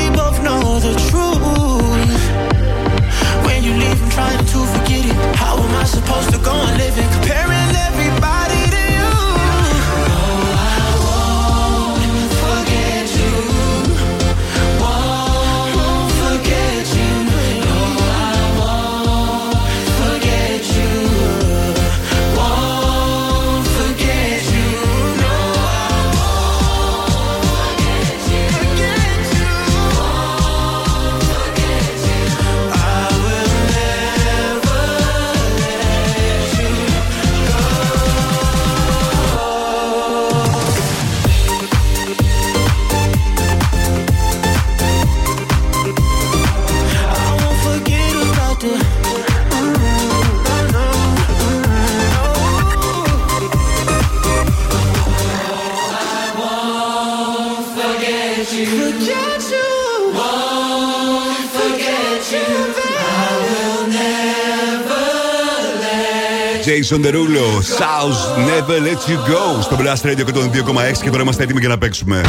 [66.70, 67.48] Jason Derulo,
[67.80, 71.78] South Never Let You Go στο Blast Radio 102,6 και τώρα είμαστε έτοιμοι για να
[71.78, 72.22] παίξουμε.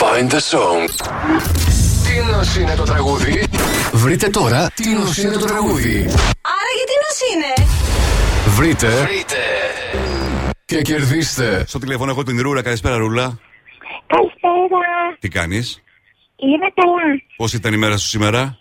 [0.00, 0.88] Find the song.
[2.04, 3.44] Τι νοσ είναι το τραγούδι.
[3.92, 5.96] Βρείτε τώρα τι νοσ είναι το τραγούδι.
[6.56, 7.68] Άρα γιατί νος είναι;
[8.46, 8.88] Βρείτε.
[8.88, 9.36] Βρείτε.
[10.64, 11.64] Και κερδίστε.
[11.66, 12.62] Στο τηλέφωνο έχω την Ρούλα.
[12.62, 13.38] Καλησπέρα, Ρούλα.
[14.06, 15.16] Καλησπέρα.
[15.18, 15.82] Τι κάνεις,
[16.36, 17.20] Είμαι καλά.
[17.36, 18.58] Πώς ήταν η μέρα σου σήμερα,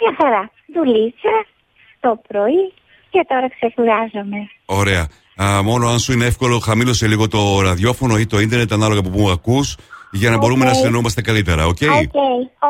[0.00, 0.50] Μια χαρά.
[0.74, 1.46] Δουλίτσα
[2.00, 2.72] το πρωί;
[3.16, 4.38] Και τώρα ξεκουράζομαι.
[4.64, 5.06] Ωραία.
[5.42, 9.08] Α, μόνο αν σου είναι εύκολο, χαμήλωσε λίγο το ραδιόφωνο ή το ίντερνετ ανάλογα από
[9.08, 9.76] πού ακούς
[10.10, 10.70] για να μπορούμε Οκ.
[10.70, 12.14] να συνεννοούμαστε καλύτερα, OK; OK,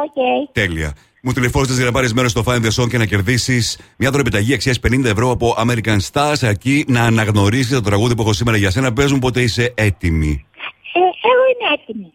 [0.05, 0.53] OK.
[0.53, 0.93] Τέλεια.
[1.23, 4.55] Μου τηλεφώνησες για να πάρεις μέρος στο Find the Song και να κερδίσεις μια δωρεπιταγή
[4.55, 6.41] αξίας 50 ευρώ από American Stars.
[6.43, 8.93] Αρκεί να αναγνωρίσεις το τραγούδι που έχω σήμερα για σένα.
[8.93, 10.47] Παίζουμε όποτε είσαι έτοιμη.
[10.93, 10.99] Ε,
[11.29, 12.13] εγώ είμαι έτοιμη.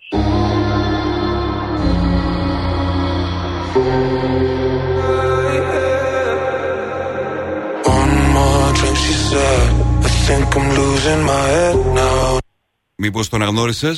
[12.96, 13.94] Μήπως το αναγνώρισε.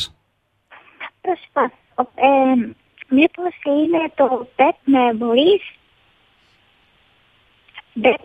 [1.21, 2.11] Προσπαθώ.
[2.15, 2.73] Ε,
[3.07, 5.65] μήπως είναι το Bad Memories.
[8.03, 8.19] Bad,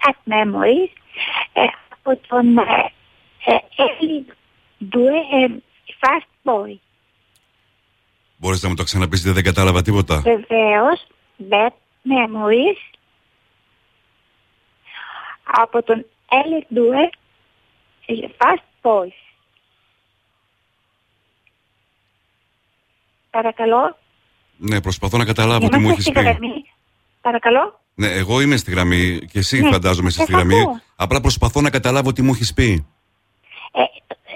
[0.00, 0.90] bad Memories.
[1.52, 2.92] Ε, από τον ε,
[3.44, 4.32] ε, Ellie
[4.94, 5.62] Due, ε,
[6.00, 6.78] Fast Boy.
[8.36, 10.20] Μπορείς να μου το ξαναπείς, δεν κατάλαβα τίποτα.
[10.20, 11.06] Βεβαίως,
[11.50, 11.72] Bad
[12.04, 12.93] Memories.
[15.56, 17.10] Από τον Ellie Due,
[18.06, 19.16] ε, Fast Boys.
[23.30, 23.96] Παρακαλώ.
[24.56, 26.20] Ναι, προσπαθώ να καταλάβω τι μου Είμαστε έχεις στη πει.
[26.20, 26.64] γραμμή.
[27.20, 27.80] Παρακαλώ.
[27.94, 30.60] Ναι, εγώ είμαι στη γραμμή και εσύ Ναι, φαντάζομαι είσαι σε στη γραμμή.
[30.60, 30.80] ακούω.
[30.96, 32.86] Απλά προσπαθώ να καταλάβω τι μου έχεις πει.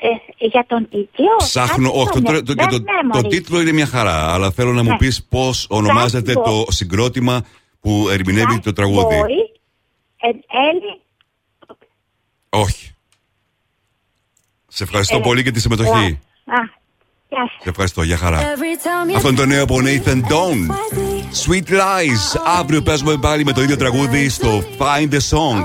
[0.01, 1.37] Ε, για τον τίτλο.
[1.39, 2.85] Ψάχνω, κάτι όχι, το, το το, Bad το, το,
[3.19, 3.29] Memories.
[3.29, 4.97] τίτλο είναι μια χαρά, αλλά θέλω να μου Ναι.
[4.97, 7.45] πεις πώς ονομάζεται Fast το συγκρότημα
[7.81, 9.17] που ερμηνεύει το τραγούδι.
[9.23, 9.57] Boy
[10.29, 10.99] and Ellie
[12.51, 12.91] Όχι.
[14.69, 15.91] Σε ευχαριστώ Ε, πολύ για τη συμμετοχή.
[15.91, 15.99] Α,
[17.29, 17.63] γεια σας.
[17.63, 18.41] Σε ευχαριστώ, για χαρά.
[18.41, 20.75] Every time you Αυτό είναι το νέο από Nathan Dawn.
[21.47, 22.41] Sweet Lies.
[22.59, 25.65] Αύριο παίζουμε πάλι με το ίδιο τραγούδι στο Find the Song.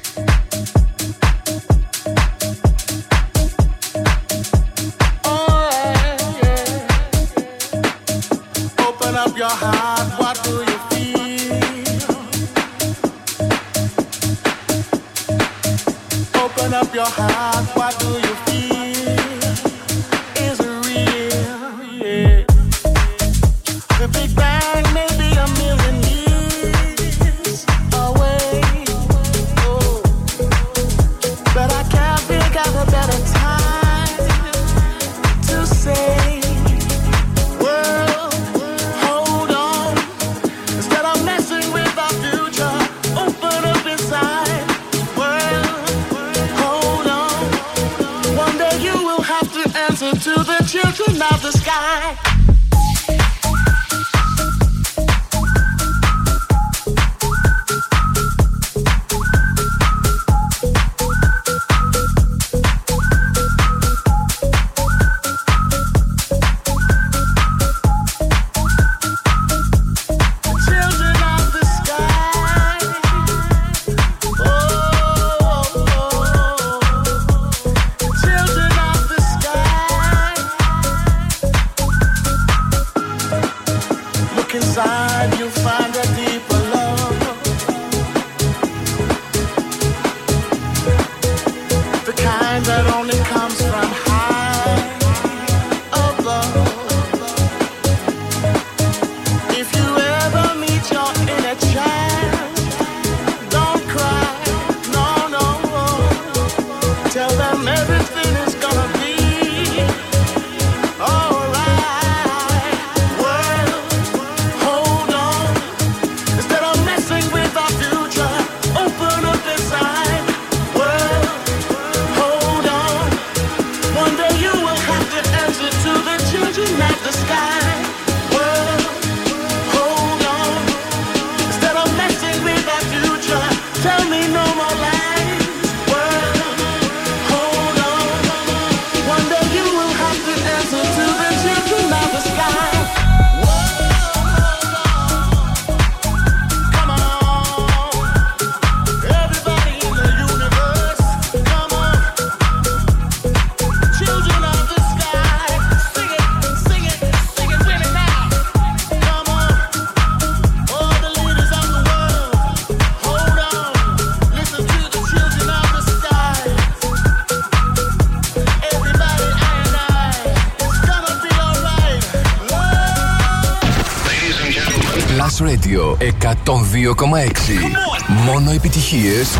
[178.25, 179.37] Μόνο επιτυχίες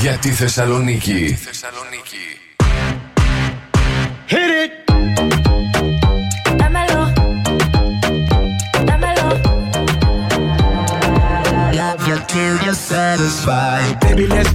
[0.00, 1.38] για τη Θεσσαλονίκη.
[4.30, 4.72] Hit it.
[6.60, 7.02] Dámelo.
[8.88, 9.28] Dámelo.
[11.80, 13.92] Love you till you're satisfied.
[14.00, 14.53] Baby, let's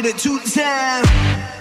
[0.00, 1.59] Hit it two times,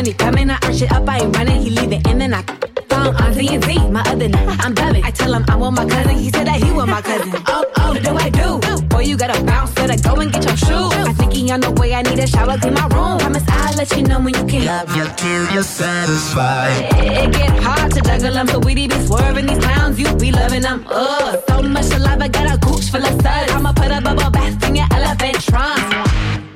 [0.00, 0.50] my pennies off when he coming.
[0.50, 2.42] I arch it up, I ain't running, he leave it and I
[2.88, 3.78] phone on Z and Z.
[3.90, 5.04] My other night, I'm dubbing.
[5.04, 7.32] I tell him I want my cousin, he said that he want my cousin.
[7.46, 8.86] Oh, oh, what do I do?
[8.88, 10.92] Boy, you gotta bounce, better go and get your shoes.
[10.92, 13.18] I think he on the way, I need a shower, clean my room.
[13.18, 14.66] Promise I'll let you know when you can.
[14.66, 16.88] Love you till you're satisfied.
[16.96, 20.62] It get hard to juggle them, so we be swerving these clowns, you be loving
[20.62, 20.84] them.
[20.88, 23.52] Ugh, so much i got a gooch full of suds.
[23.52, 26.50] I'ma put a bubble bath in your elephant trunk.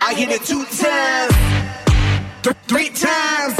[0.00, 1.34] I hit it two times,
[2.46, 3.54] th- three times,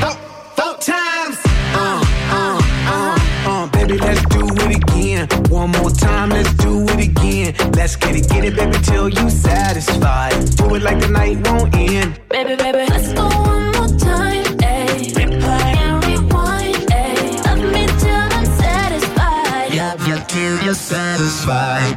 [0.00, 0.14] four,
[0.56, 1.36] four times.
[1.72, 2.04] Uh,
[2.38, 2.60] uh,
[2.92, 3.16] uh,
[3.50, 5.26] uh, baby, let's do it again.
[5.48, 7.54] One more time, let's do it again.
[7.72, 10.34] Let's get it, get it, baby, till you satisfied.
[10.56, 12.20] Do it like the night won't end.
[12.28, 14.44] Baby, baby, let's go one more time.
[14.58, 15.12] Ayy.
[15.18, 16.76] Replay and rewind.
[17.00, 17.42] Ayy.
[17.46, 19.74] Love me till I'm satisfied.
[19.74, 21.94] Love you till you're satisfied.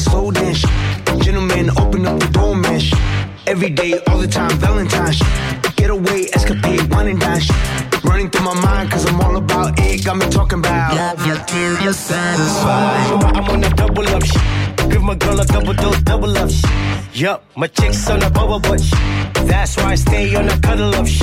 [0.00, 0.66] Hips on that slow
[1.10, 1.24] dance.
[1.24, 2.92] Gentlemen, open up the door mesh.
[3.46, 5.20] Every day, all the time, Valentine's.
[5.76, 7.40] Get away, escapade, one and dine.
[8.04, 10.04] Running through my mind, cause I'm all about it.
[10.04, 13.36] Got me talking about Love you till you're satisfied.
[13.36, 14.90] I'm on that double up shit.
[14.90, 16.50] Give my girl a double dose, double up.
[16.50, 16.64] Shh.
[17.14, 18.80] Yup, my chick's on a bubble butt.
[18.80, 18.92] Shh.
[19.46, 21.06] That's why I stay on a cuddle up.
[21.06, 21.22] Shh.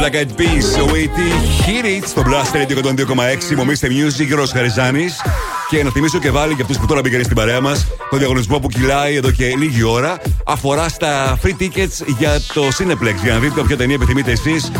[0.00, 3.56] Black Eyed Peas, ο Waity Hit It στο Blast Radio 102,6.
[3.56, 5.20] Μομίστε Music, Γιώργος Χαριζάνης.
[5.68, 8.58] Και να θυμίσω και βάλει για αυτούς που τώρα μπήκαν στην παρέα μας το διαγωνισμό
[8.58, 10.18] που κυλάει εδώ και λίγη ώρα.
[10.44, 13.14] Αφορά στα free tickets για το Cineplex.
[13.22, 14.70] Για να δείτε όποια ταινία επιθυμείτε εσείς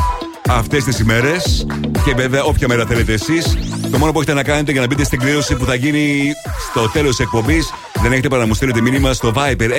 [0.49, 1.67] αυτές τις ημέρες.
[2.05, 3.59] Και βέβαια, όποια μέρα θέλετε εσείς.
[3.91, 6.33] Το μόνο που έχετε να κάνετε για να μπείτε στην κλήρωση που θα γίνει
[6.71, 7.71] στο τέλος της εκπομπής
[8.03, 9.71] δεν έχετε παρά να μου στείλετε μήνυμα στο Viper 697-900-1026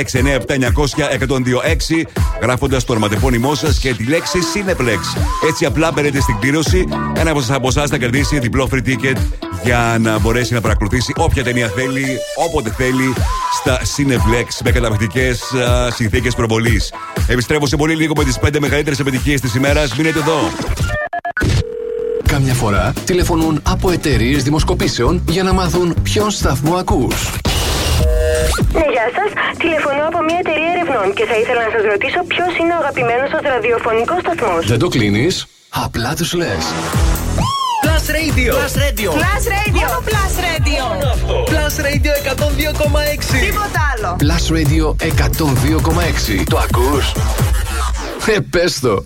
[2.41, 4.99] γράφοντας το ονοματεπώνυμό σας και τη λέξη Cineplex.
[5.47, 6.87] Έτσι απλά μπαίνετε στην κλήρωση.
[7.15, 9.17] Ένα από εσάς θα κερδίσει διπλό free ticket
[9.63, 13.13] για να μπορέσει να παρακολουθήσει όποια ταινία θέλει, όποτε θέλει
[13.53, 15.41] στα Cineplex με καταπληκτικές
[15.93, 16.93] συνθήκες προβολής.
[17.27, 19.95] Επιστρέφω σε πολύ λίγο με τις 5 μεγαλύτερες επιτυχίες της ημέρας.
[19.95, 20.39] Μείνετε εδώ.
[22.27, 27.31] Κάμια φορά τηλεφωνούν από εταιρείες δημοσκοπήσεων για να μάθουν ποιον σταθμό ακούς.
[28.77, 29.29] Ναι, γεια σας.
[29.63, 33.29] Τηλεφωνώ από μια εταιρεία ερευνών και θα ήθελα να σας ρωτήσω ποιος είναι ο αγαπημένος
[33.33, 34.61] σα ραδιοφωνικός σταθμός.
[34.73, 35.33] Δεν το κλείνεις,
[35.85, 36.63] απλά τους λες.
[37.85, 38.51] Plus Radio.
[38.59, 39.09] Plus Radio.
[39.21, 39.85] Plus Radio.
[39.87, 40.83] Μόνο Plus Radio.
[41.51, 43.39] Plus Radio 102,6.
[43.45, 44.15] Τίποτα άλλο.
[44.23, 46.43] Plus Radio 102,6.
[46.49, 47.11] Το ακούς;
[48.25, 49.05] Ε, πες το.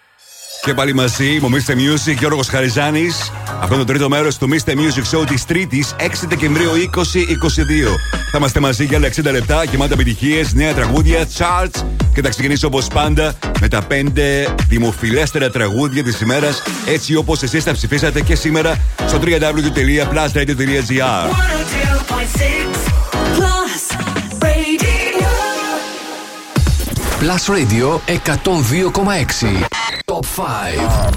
[0.65, 1.71] Και πάλι μαζί, μου Mr.
[1.71, 3.31] Music, Γιώργος Χαριζάνης.
[3.61, 4.71] Αυτό είναι το τρίτο μέρος του Mr.
[4.71, 7.97] Music Show της Τρίτης, 6 Δεκεμβρίου 2022.
[8.31, 11.83] Θα είμαστε μαζί για άλλα 60 λεπτά, γεμάτα επιτυχίες, νέα τραγούδια, charts
[12.13, 17.63] και θα ξεκινήσω όπως πάντα με τα 5 δημοφιλέστερα τραγούδια της ημέρας, έτσι όπως εσείς
[17.63, 18.77] τα ψηφίσατε και σήμερα
[19.07, 21.29] στο www.plusradio.gr.
[21.29, 21.33] 102.6
[23.37, 23.83] Plus
[24.43, 25.29] Radio.
[27.19, 29.80] Plus Radio 102,6.
[30.20, 31.10] Top 5.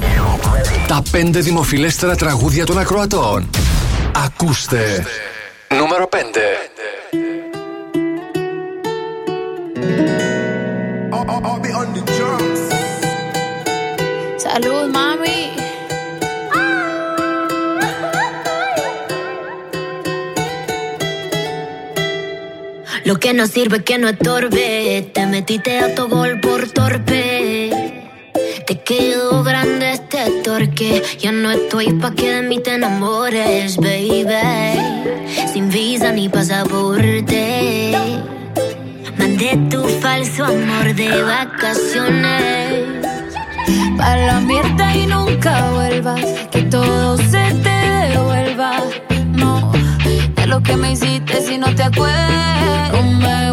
[0.87, 3.49] Τα 5 δημοφιλέστερα τραγούδια των ακροατών.
[4.25, 5.05] Ακούστε.
[5.77, 6.19] Νούμερο 5.
[14.45, 15.39] Salud, mami.
[23.09, 25.09] Lo que no sirve que no estorbe.
[25.13, 27.62] Te metiste a tu gol por torpe.
[28.74, 31.00] Te quedó grande este torque.
[31.20, 34.26] Ya no estoy pa' que de mí te enamores, baby.
[35.52, 37.92] Sin visa ni pasaporte.
[39.16, 43.06] Mandé tu falso amor de vacaciones.
[43.96, 46.24] Para la mierda y nunca vuelvas.
[46.50, 47.76] Que todo se te
[48.08, 48.82] devuelva.
[49.36, 49.70] No,
[50.34, 52.92] de lo que me hiciste si no te acuerdas.
[52.92, 53.52] No me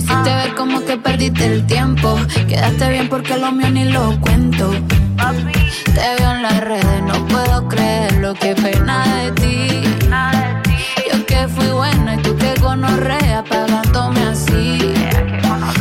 [0.00, 2.16] Lo hiciste ver como que perdiste el tiempo.
[2.48, 4.70] Quedaste bien porque lo mío ni lo cuento.
[5.84, 9.82] Te veo en las redes, no puedo creerlo, qué pena de ti.
[11.12, 14.78] Yo que fui buena y tú que gonorrea pagándome así.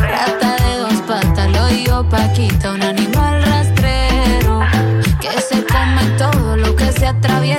[0.01, 4.59] Rata de dos patas, lo digo Paquita, un animal rastrero.
[5.21, 7.58] Que se come todo lo que se atraviesa,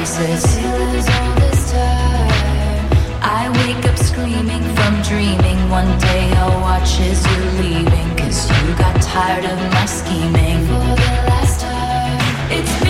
[0.00, 0.44] crisis.
[3.22, 5.58] I wake up screaming from dreaming.
[5.68, 8.16] One day I'll watch as you're leaving.
[8.16, 10.66] Cause you got tired of my scheming.
[10.66, 12.89] For the last time, it's me.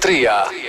[0.00, 0.59] 3.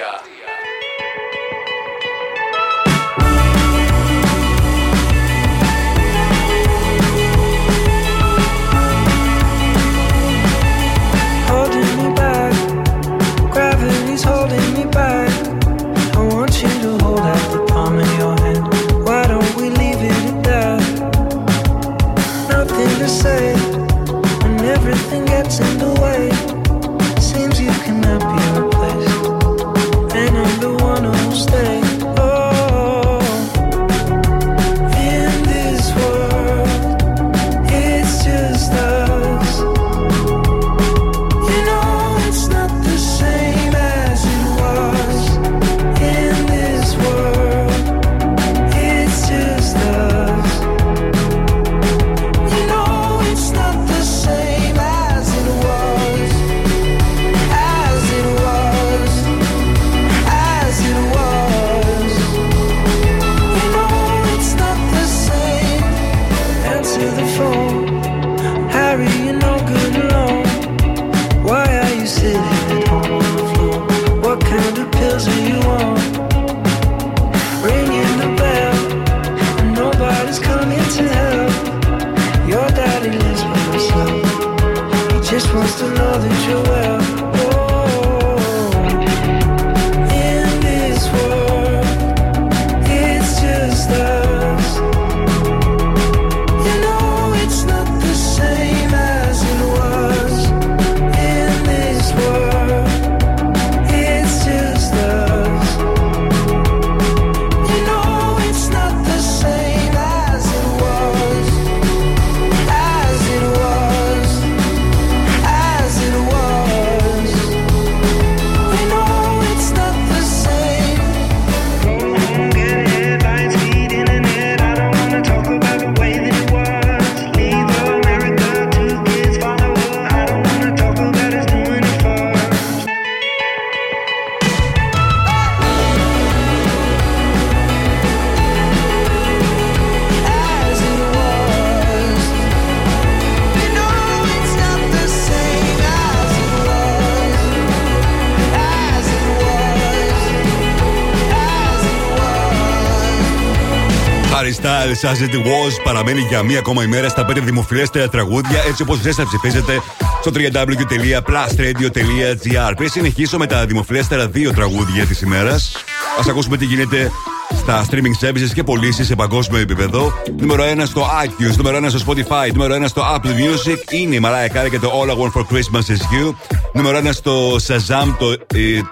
[155.04, 159.14] As It Was, παραμένει για μία ακόμα ημέρα στα πέντε δημοφιλέστερα τραγούδια, έτσι όπως δεν
[159.14, 159.82] θα ψηφίζετε
[160.22, 162.74] στο www.plustradio.gr.
[162.78, 165.72] Πριν συνεχίσω με τα δημοφιλέστερα δύο τραγούδια της ημέρας,
[166.20, 167.12] ας ακούσουμε τι γίνεται
[167.58, 170.14] στα streaming services και πωλήσεις σε παγκόσμιο επίπεδο.
[170.40, 174.22] Νούμερο 1 στο iTunes, νούμερο 1 στο Spotify, νούμερο 1 στο Apple Music είναι η
[174.24, 176.34] Mariah Carey και το All I Want for Christmas is You.
[176.74, 178.38] Νούμερο 1 στο Shazam, το, ε,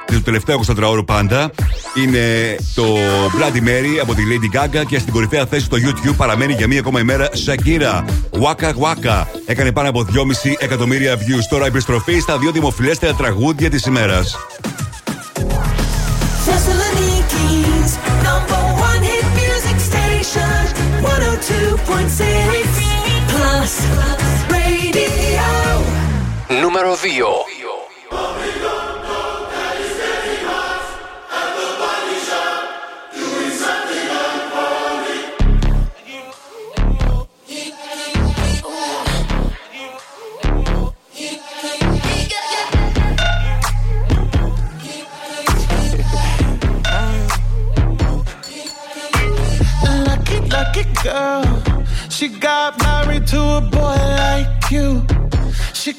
[0.06, 1.52] το τελευταίο 24 ώρο πάντα
[1.94, 2.84] είναι το
[3.38, 6.80] Bloody Mary από τη Lady Gaga και στην κορυφαία θέση στο YouTube παραμένει για μία
[6.80, 8.04] ακόμα ημέρα Shakira.
[8.42, 9.26] Waka Waka.
[9.46, 11.46] Έκανε πάνω από 2,5 εκατομμύρια views.
[11.50, 14.38] Τώρα επιστροφή στα δύο δημοφιλέστερα τραγούδια της ημέρας.
[26.62, 27.49] Νούμερο 2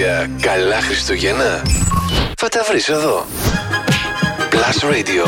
[0.00, 1.62] Για καλά Χριστούγεννα;
[2.36, 3.26] Θα τα βρεις εδώ.
[4.50, 5.26] Plus Radio.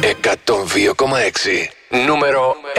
[0.00, 1.68] 102,6
[2.06, 2.78] Νούμερο 1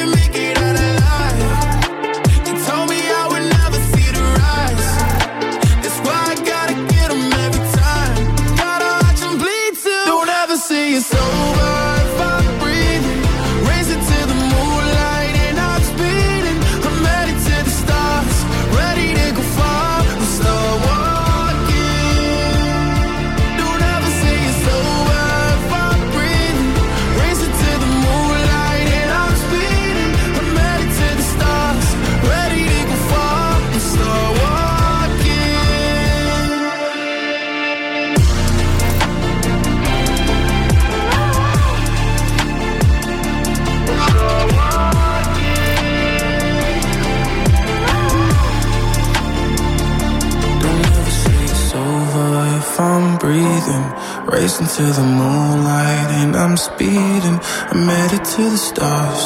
[54.81, 57.37] to the moonlight and I'm speeding.
[57.71, 59.23] I'm headed to the stars,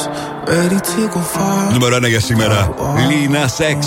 [0.53, 1.71] ready to go far.
[1.71, 2.73] Νούμερο 1 για σήμερα.
[3.09, 3.77] Lina Sex,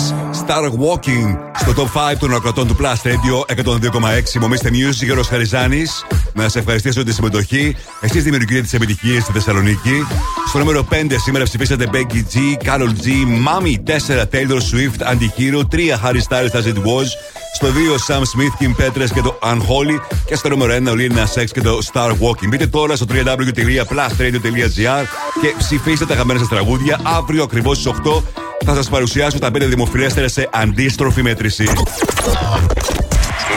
[0.41, 1.37] Star Walking.
[1.59, 4.39] Στο top 5 των ακροτών του Plus Radio 102,6.
[4.39, 6.05] Μομίστε Music, Γιώργο Χαριζάνης.
[6.33, 7.75] Να σε ευχαριστήσω για τη συμμετοχή.
[8.01, 10.05] Εσείς δημιουργείτε τις επιτυχίες στη Θεσσαλονίκη.
[10.47, 13.07] Στο νούμερο 5 σήμερα ψηφίσατε Becky G, Carol G,
[13.47, 17.07] Mami 4, Taylor Swift, Antihero 3, Harry Styles as it was.
[17.53, 17.71] Στο 2
[18.07, 19.99] Sam Smith, Kim Petras και το Unholy.
[20.25, 22.47] Και στο νούμερο 1 ο Lina Sex και το Star Walking.
[22.49, 25.05] Μπείτε τώρα στο www.plusradio.gr
[25.41, 26.99] και ψηφίστε τα αγαπημένα σας τραγούδια.
[27.03, 28.21] Αύριο ακριβώς στις 8
[28.65, 31.69] θα σας παρουσιάσω τα 5 δημοφιλέστερα σε αντίστροφη μέτρηση.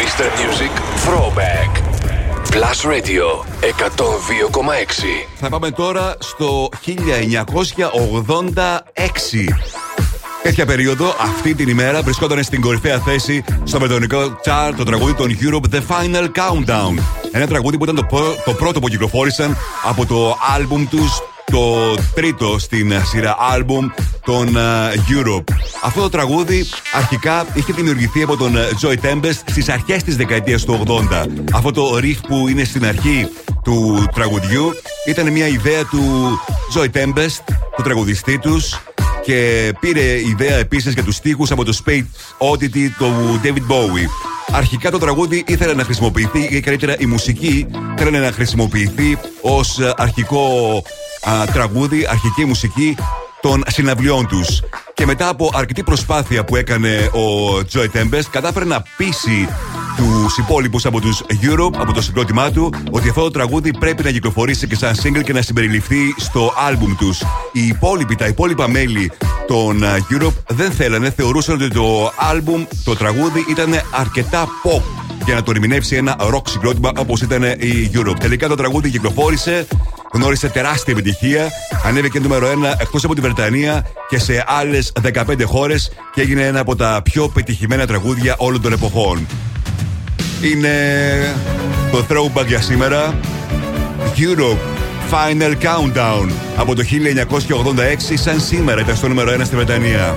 [0.00, 0.26] Mr.
[0.40, 0.72] Music
[1.06, 1.70] Throwback.
[2.52, 3.26] Plus Radio
[3.60, 5.26] 102,6.
[5.36, 9.81] Θα πάμε τώρα στο 1986.
[10.42, 15.36] Τέτοια περίοδο, αυτή την ημέρα, βρισκόταν στην κορυφαία θέση στο βρετανικό chart το τραγούδι των
[15.40, 17.02] Europe The Final Countdown.
[17.32, 21.94] Ένα τραγούδι που ήταν το, πρω- το πρώτο που κυκλοφόρησαν από το άλμπουμ τους το
[22.14, 23.88] τρίτο στην σειρά άλμπουμ
[24.24, 24.60] των ε,
[24.94, 25.54] Europe.
[25.82, 30.64] Αυτό το τραγούδι αρχικά είχε δημιουργηθεί από τον ε, Joy Tempest στις αρχές της δεκαετίας
[30.64, 31.26] του 80.
[31.52, 33.28] Αυτό το riff που είναι στην αρχή
[33.64, 34.72] του τραγουδιού
[35.06, 36.00] ήταν μια ιδέα του
[36.74, 38.80] Joy Tempest, του τραγουδιστή τους
[39.24, 42.04] και πήρε ιδέα επίσης για τους στίχους από το Space
[42.38, 44.08] Oddity του David Bowie.
[44.52, 47.66] Αρχικά το τραγούδι ήθελε να χρησιμοποιηθεί, ή καλύτερα η μουσική
[47.98, 50.76] ήθελε να χρησιμοποιηθεί ως ε, αρχικό
[51.22, 52.96] α, τραγούδι, αρχική μουσική
[53.40, 54.60] των συναυλιών τους.
[54.94, 59.48] Και μετά από αρκετή προσπάθεια που έκανε ο Joy Tempest, κατάφερε να πείσει
[59.96, 64.10] τους υπόλοιπους από τους Europe, από το συγκρότημά του, ότι αυτό το τραγούδι πρέπει να
[64.10, 67.22] κυκλοφορήσει και σαν single και να συμπεριληφθεί στο album τους.
[67.52, 69.12] Οι υπόλοιποι, τα υπόλοιπα μέλη
[69.46, 74.82] των ε, Europe δεν θέλανε, θεωρούσαν ότι το album, το τραγούδι ήταν αρκετά pop
[75.24, 78.16] για να το ερμηνεύσει ένα rock συγκρότημα όπως ήταν η Europe.
[78.20, 79.66] Τελικά το τραγούδι κυκλοφόρησε,
[80.12, 81.48] γνώρισε τεράστια επιτυχία,
[81.84, 86.60] ανέβηκε νούμερο 1 εκτός από τη Βρετανία και σε άλλες 15 χώρες και έγινε ένα
[86.60, 89.26] από τα πιο πετυχημένα τραγούδια όλων των εποχών.
[90.42, 90.74] Είναι
[91.90, 93.14] το throwback για σήμερα.
[94.16, 94.58] Europe
[95.10, 100.16] Final Countdown από το 1986 σαν σήμερα ήταν στο νούμερο 1 στη Βρετανία.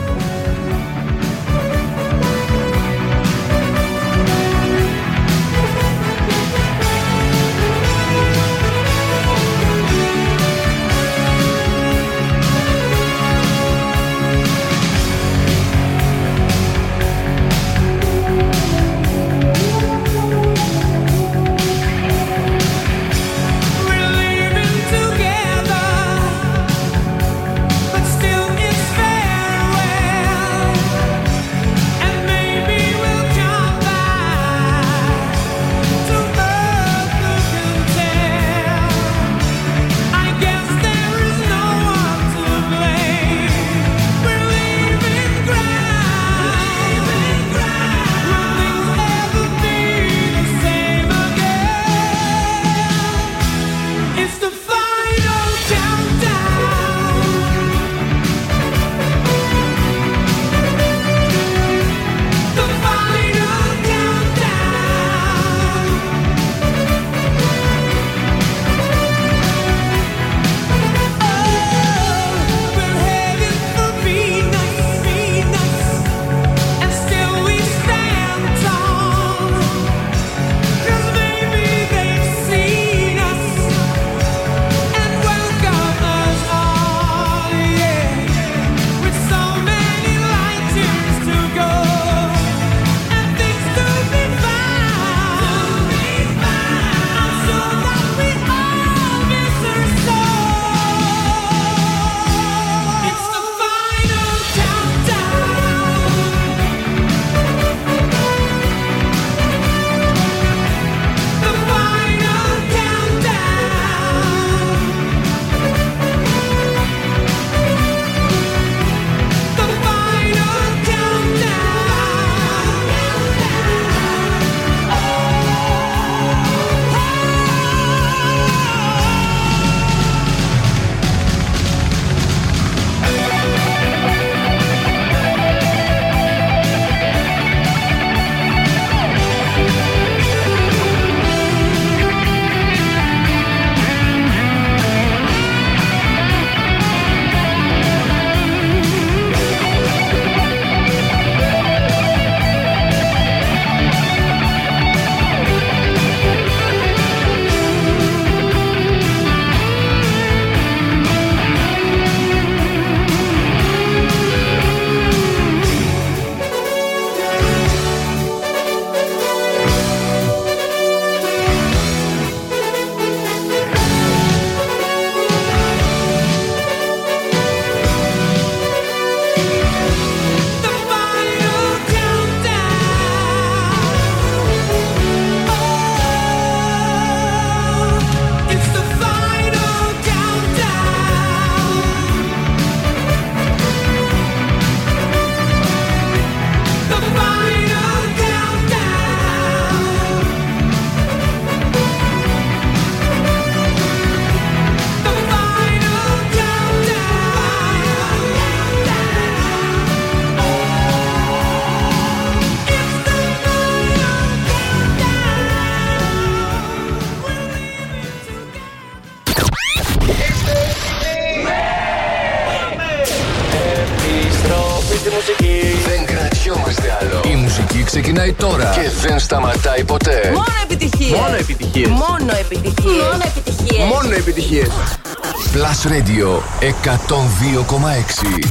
[235.86, 238.50] Plus Radio 102,6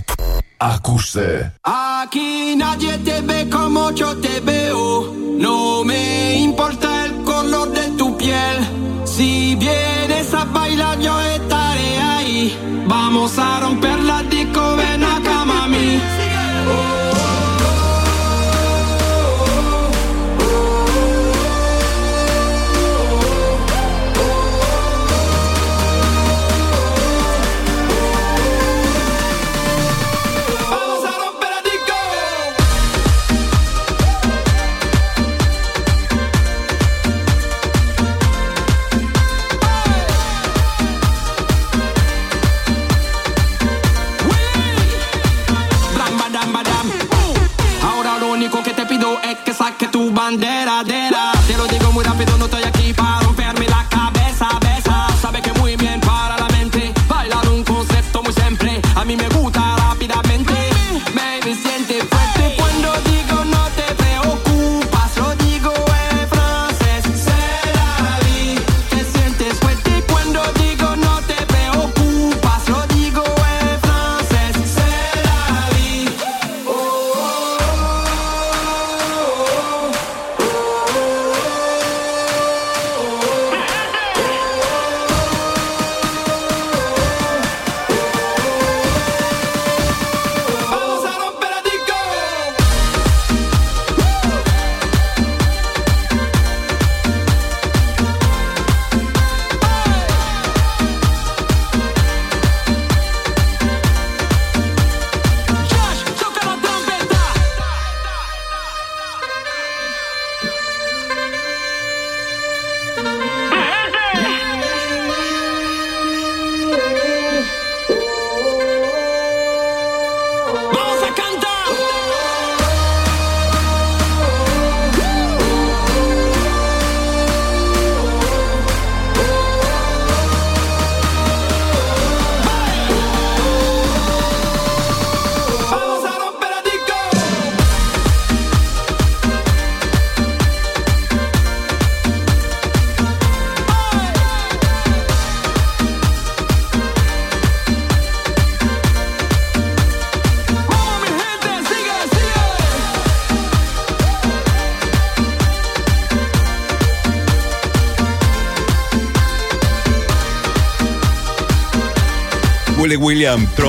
[0.56, 1.52] Ακούστε.
[2.02, 4.40] Aquí nadie te ve como yo te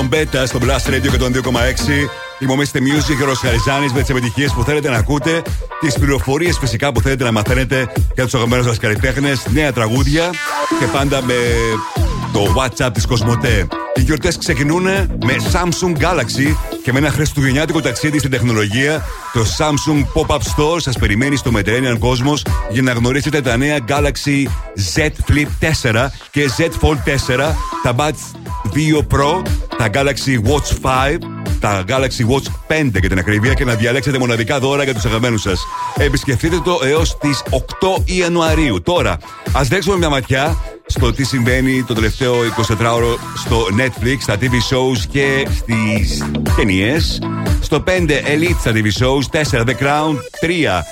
[0.06, 2.10] William, τρομπέτα στο Blast Radio 102,6.
[2.40, 2.78] Είμαι ο Mr.
[2.78, 5.42] Music, ο Χαριζάνη με τις επιτυχίες που θέλετε να ακούτε,
[5.80, 10.30] τις πληροφορίες φυσικά που θέλετε να μαθαίνετε για τους αγαπημένους μας καλλιτέχνες, νέα τραγούδια
[10.80, 11.34] και πάντα με
[12.34, 13.68] το WhatsApp της Κοσμοτέ.
[13.96, 19.06] Οι γιορτές ξεκινούν με Samsung Galaxy και με ένα χριστουγεννιάτικο ταξίδι στην τεχνολογία.
[19.34, 24.46] Το Samsung Pop-Up Store σας περιμένει στο Mediterranean Cosmos για να γνωρίσετε τα νέα Galaxy
[24.96, 25.48] Z Flip
[25.82, 26.98] 4 και Z Fold
[27.38, 28.36] 4, τα Buds
[28.74, 29.42] 2 Pro,
[29.78, 31.18] τα Galaxy Watch 5,
[31.60, 35.42] τα Galaxy Watch 5 για την ακρίβεια και να διαλέξετε μοναδικά δώρα για τους αγαπημένους
[35.42, 35.66] σας.
[35.98, 38.82] Επισκεφτείτε το έως τις 8 Ιανουαρίου.
[38.82, 39.18] Τώρα,
[39.54, 44.98] ας δέξουμε μια ματιά στο τι συμβαίνει το τελευταίο 24ωρο στο Netflix, στα TV shows
[45.10, 46.24] και στις
[46.56, 47.22] ταινίες.
[47.62, 50.84] Στο 5 Elite στα TV shows, 4 The Crown, 3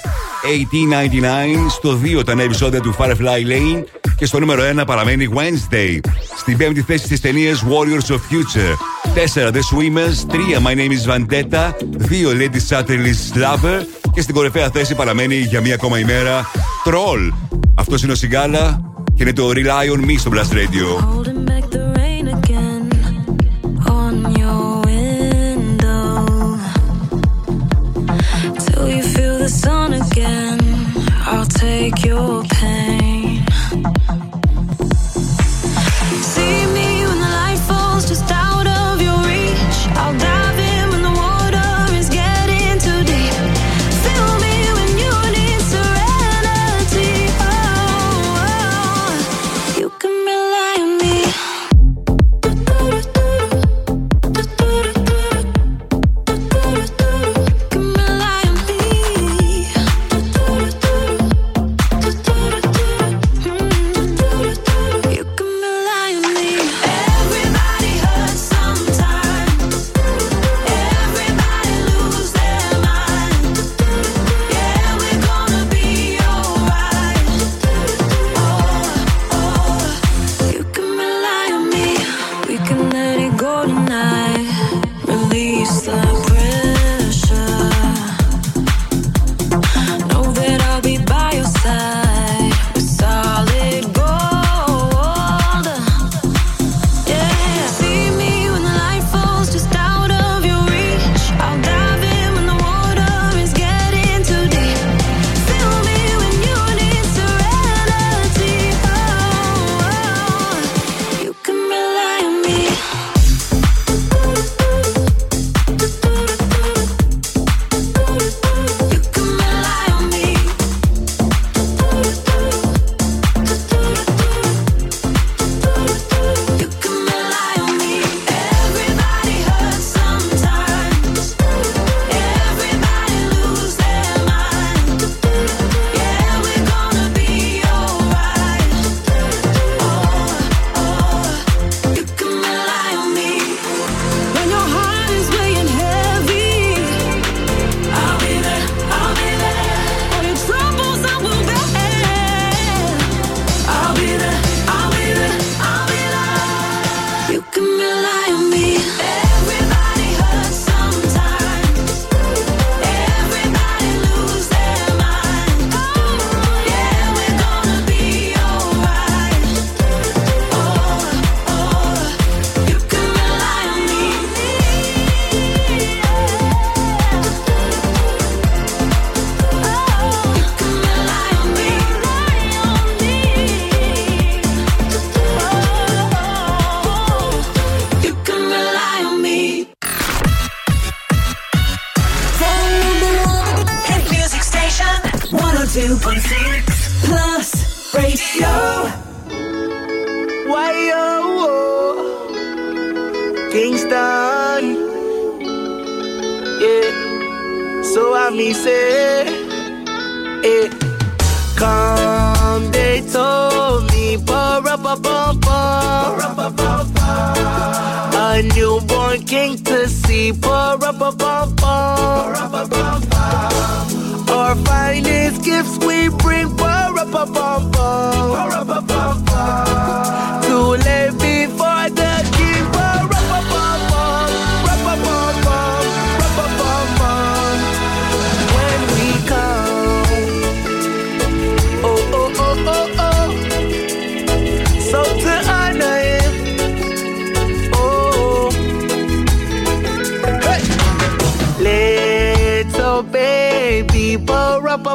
[0.44, 3.84] 1899, στο 2 τα νέα επεισόδια του Firefly Lane
[4.18, 6.00] και στο νούμερο 1 παραμένει Wednesday.
[6.38, 8.76] Στην πέμπτη θέση τη ταινίες Warriors of Future
[9.16, 11.72] 4 The Swimmers, 3 My Name is Vandetta,
[12.10, 13.82] 2 Lady Satellite Lover
[14.14, 16.52] και στην κορυφαία θέση παραμένει για μία ακόμα ημέρα
[16.86, 17.34] Troll.
[17.76, 18.82] Αυτός είναι ο Σιγκάλα
[19.16, 21.24] και είναι το ReLion Me στο Blast Radio.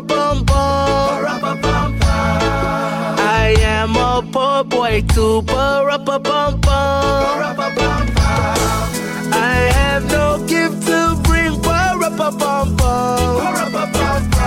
[0.00, 1.98] Ba-ra-ba-bum-bum.
[3.18, 5.42] I am a poor boy too.
[5.42, 6.62] Ba-ra-ba-bum-bum.
[9.32, 11.60] I have no gift to bring.
[11.60, 13.38] Ba-ra-ba-bum-bum.
[13.98, 14.37] That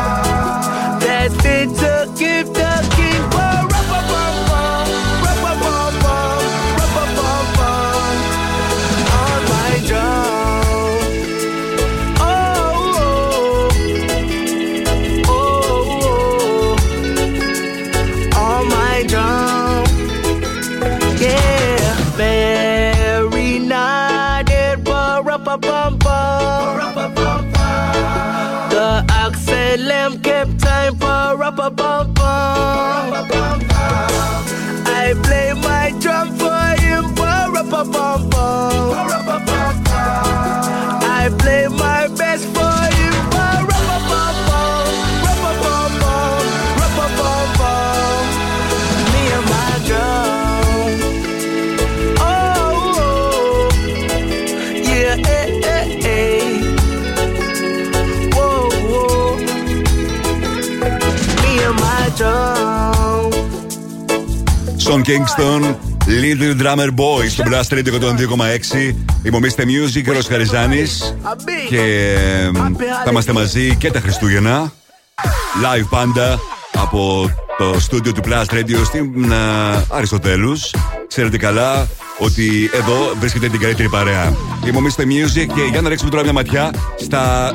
[65.12, 65.76] Kingston,
[66.08, 68.94] Little Drummer Boy στο Blast Radio 102,6.
[69.24, 69.62] Είμαι ο Mr.
[69.62, 71.16] Music, Ρος Χαριζάνης
[71.70, 72.52] και ε,
[73.04, 74.72] θα είμαστε μαζί και τα Χριστούγεννα.
[75.64, 76.40] Live πάντα
[76.74, 79.36] από το στούντιο του Blast Radio στην ε,
[79.90, 80.74] Αριστοτέλους.
[81.08, 84.34] Ξέρετε καλά ότι εδώ βρίσκεται την καλύτερη παρέα.
[84.68, 85.02] Είμαι ο Mr.
[85.02, 87.52] Music και για να ρίξουμε τώρα μια ματιά στα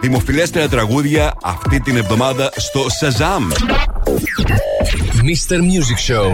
[0.00, 3.72] δημοφιλέστερα τραγούδια αυτή την εβδομάδα στο Shazam.
[5.22, 5.58] Mr.
[5.58, 6.30] Music Show.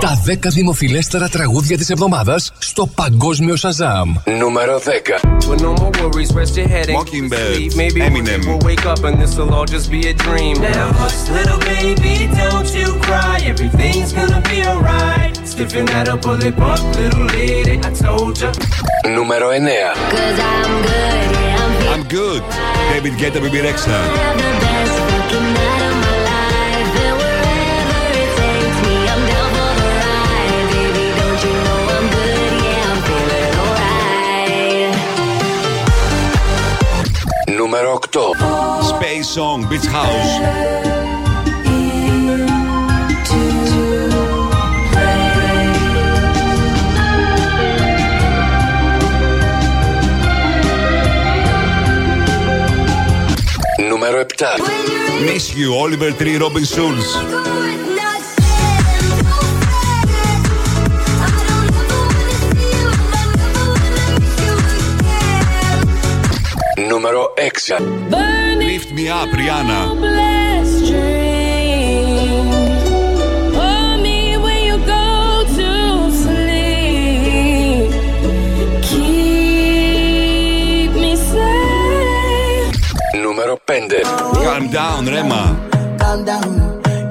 [0.00, 4.14] Τα 10 δημοφιλέστερα τραγούδια της εβδομάδας στο Παγκόσμιο Σαζάμ.
[4.38, 5.20] Νούμερο 10.
[5.48, 7.72] With no more worries, rest your head and Mockingbird, sleep.
[38.11, 38.35] 8.
[38.83, 40.31] Space Song, Beach House.
[53.89, 54.61] Νούμερο 7.
[55.25, 57.07] Miss You, Oliver Tree, Robin Schulz.
[67.01, 67.75] Νούμερο 6.
[68.69, 69.79] Lift Me Up, Rihanna.
[83.21, 84.03] Νούμερο 5.
[84.45, 85.43] Calm down, Rema.
[86.07, 86.51] calm down.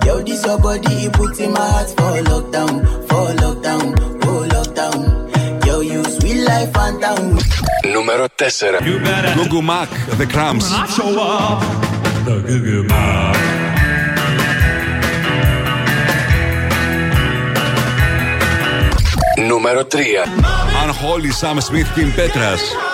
[0.06, 2.74] Yo, this your body, it puts in my heart for lockdown,
[3.08, 4.19] for lockdown, oh lockdown.
[6.51, 7.37] Yo, you sweet life, phantom.
[7.93, 8.49] Νούμερο 4.
[9.35, 10.65] Gugu Mac, The Cramps.
[19.47, 19.99] Νούμερο 3.
[20.83, 22.90] Unholy, Sam Smith, Kim Petras.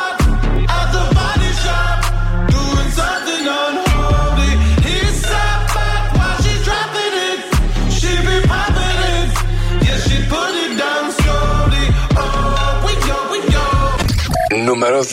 [14.68, 15.04] Νούμερο 2.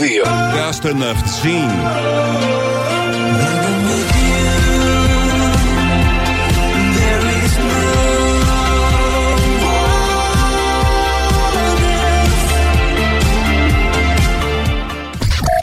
[0.57, 1.07] Κάστε να.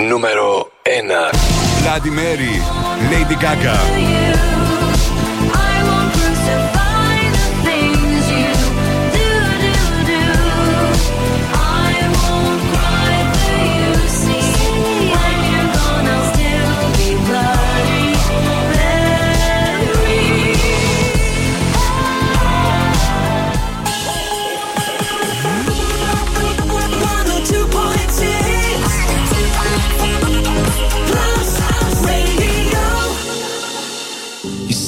[0.10, 1.36] Νούμερο 1.
[1.82, 2.62] Βλάντι Μέρι,
[3.10, 3.38] Λίτι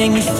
[0.00, 0.39] everything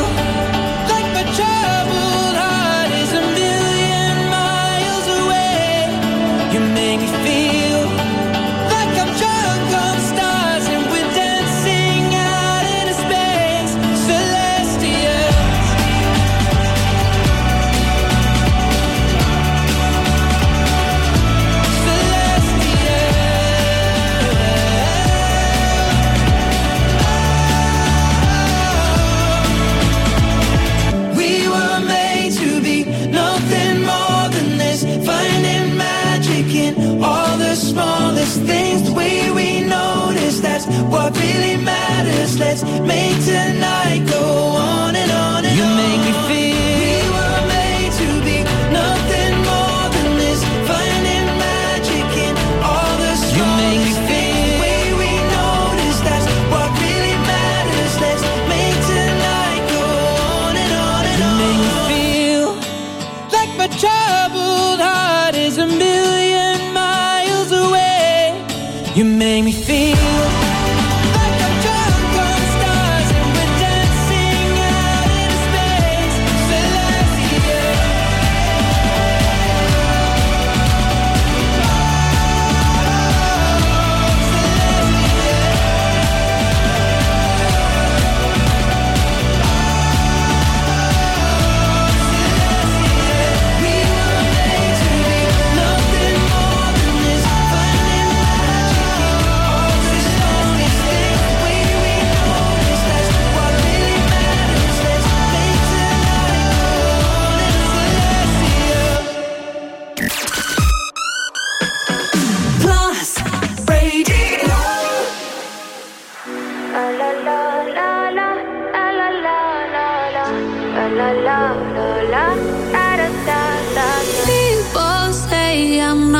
[42.03, 42.39] matters.
[42.39, 44.80] Let's make tonight go on on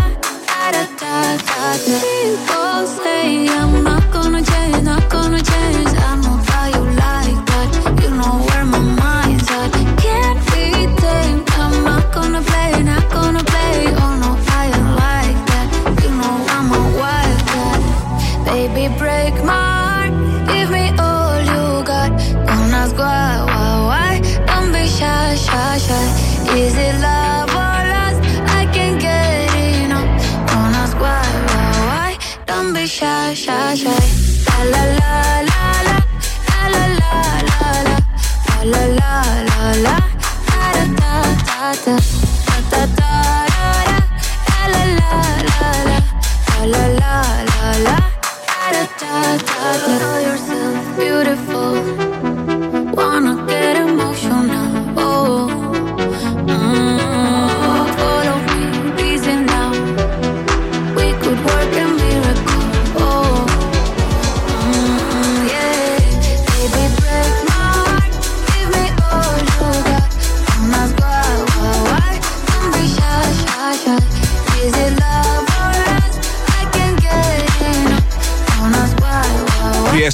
[0.48, 1.98] da da da da.
[2.02, 3.75] People say I'm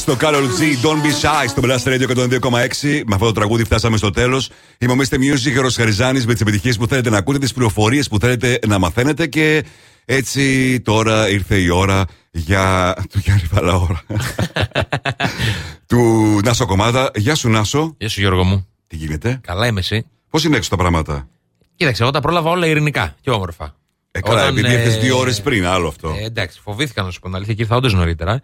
[0.02, 0.86] στο Carol G.
[0.86, 3.02] Don't be shy στο Blast Radio 102,6.
[3.06, 4.49] Με αυτό το τραγούδι φτάσαμε στο τέλος.
[4.80, 5.15] Είμαι ο Mr.
[5.15, 8.80] Music, ο Χαριζάνης, με τις επιτυχίες που θέλετε να ακούτε, τις πληροφορίες που θέλετε να
[8.80, 9.66] μαθαίνετε και
[10.06, 12.95] έτσι τώρα ήρθε η ώρα για.
[13.11, 14.01] του Γιάννη Βαλαώρα.
[15.90, 17.11] του Νάσο Κομμάδα.
[17.16, 17.95] Γεια σου, Νάσο.
[17.98, 18.67] Γεια σου, Γιώργο μου.
[18.88, 20.06] Τι γίνεται; Καλά είμαι εσύ.
[20.30, 21.27] Πώς είναι έξω τα πράγματα;
[21.76, 23.76] Κοίταξε, εγώ τα πρόλαβα όλα ειρηνικά και όμορφα.
[24.11, 26.16] Ε, καλά, Όταν, επειδή ε, ήρθε δύο ώρες πριν, άλλο αυτό.
[26.19, 28.42] Ε, εντάξει, φοβήθηκα να σου πω την αλήθεια και ήρθα όντως νωρίτερα.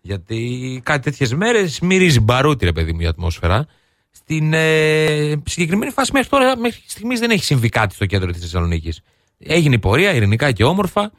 [0.00, 3.66] Γιατί κάτι τέτοιες μέρες μυρίζει μπαρούτι, ρε παιδί μου, η ατμόσφαιρα.
[4.10, 8.40] Στην ε, συγκεκριμένη φάση μέχρι τώρα, μέχρι στιγμής δεν έχει συμβεί κάτι στο κέντρο της
[8.40, 9.00] Θεσσαλονίκης.
[9.38, 11.12] Έγινε η πορεία, ειρηνικά και όμορφα.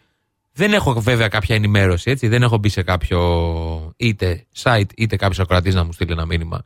[0.54, 2.28] Δεν έχω βέβαια κάποια ενημέρωση, έτσι.
[2.28, 6.64] Δεν έχω μπει σε κάποιο είτε site είτε κάποιος ακροατής να μου στείλει ένα μήνυμα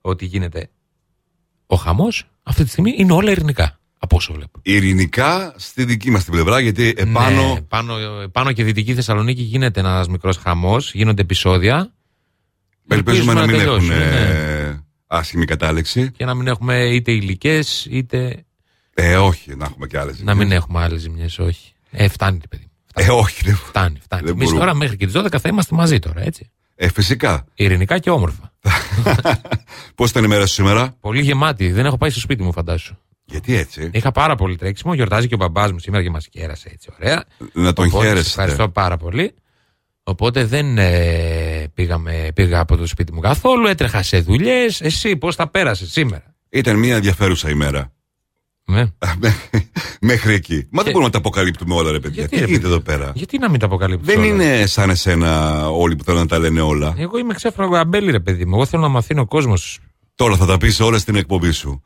[0.00, 0.70] ότι γίνεται
[1.66, 2.30] ο χαμός.
[2.42, 3.77] Αυτή τη στιγμή είναι όλα ειρηνικά.
[3.98, 4.60] Από όσο βλέπω.
[4.62, 7.52] Ειρηνικά στη δική μας την πλευρά, γιατί επάνω.
[7.54, 7.94] Ναι, πάνω,
[8.32, 11.92] πάνω και δυτική Θεσσαλονίκη γίνεται ένας μικρός χαμός, γίνονται επεισόδια.
[12.88, 14.20] Ελπίζουμε να μην τελειώσουν, έχουν ναι.
[14.20, 16.10] ε, άσχημη κατάληξη.
[16.10, 18.44] Και να μην έχουμε είτε υλικές, είτε.
[18.94, 20.20] Ε, όχι, να έχουμε και άλλες.
[20.20, 21.72] Να μην έχουμε άλλες ζημιές, όχι.
[21.90, 22.62] Ε, φτάνει, παιδί.
[22.62, 22.70] μου.
[23.04, 24.22] Ε, όχι, δεν Φτάνει, φτάνει.
[24.22, 24.60] Δεν Εμείς μπορούμε.
[24.60, 26.50] τώρα μέχρι και τις 12 θα είμαστε μαζί τώρα, έτσι.
[26.74, 27.44] Ε, φυσικά.
[27.54, 28.52] Ειρηνικά και όμορφα.
[29.94, 31.72] Πώς ήταν η μέρα σου σήμερα, Πολύ γεμάτη.
[31.72, 32.96] Δεν έχω πάει στο σπίτι μου, φαντάσου.
[33.30, 34.94] Γιατί έτσι; Είχα πάρα πολύ τρέξιμο.
[34.94, 37.24] Γιορτάζει και ο μπαμπάς μου σήμερα και μας κέρασε έτσι, ωραία.
[37.52, 38.24] Να τον Οπότε, χαίρεσαι.
[38.24, 39.34] σε Ευχαριστώ πάρα πολύ.
[40.02, 43.66] Οπότε δεν ε, πήγαμε, πήγα από το σπίτι μου καθόλου.
[43.66, 44.80] Έτρεχα σε δουλειές.
[44.80, 47.92] Εσύ πώς τα πέρασες σήμερα; Ήταν μια ενδιαφέρουσα ημέρα.
[48.64, 48.84] Ναι.
[50.00, 50.66] Μέχρι εκεί.
[50.70, 52.20] Μα δεν μπορούμε να τα αποκαλύπτουμε όλα, ρε παιδιά.
[52.20, 53.12] Γιατί, Τι ρε, γίνεται εδώ πέρα.
[53.14, 54.04] Γιατί να μην τα αποκαλύψω.
[54.04, 56.94] Δεν όλα; είναι σαν εσένα όλοι που θέλουν να τα λένε όλα.
[56.98, 58.54] Εγώ είμαι ξέφραγο αμπέλι, ρε παιδί μου.
[58.54, 59.78] Εγώ θέλω να μαθαίνει ο κόσμος.
[60.14, 61.82] Τώρα θα τα πεις όλα στην εκπομπή σου.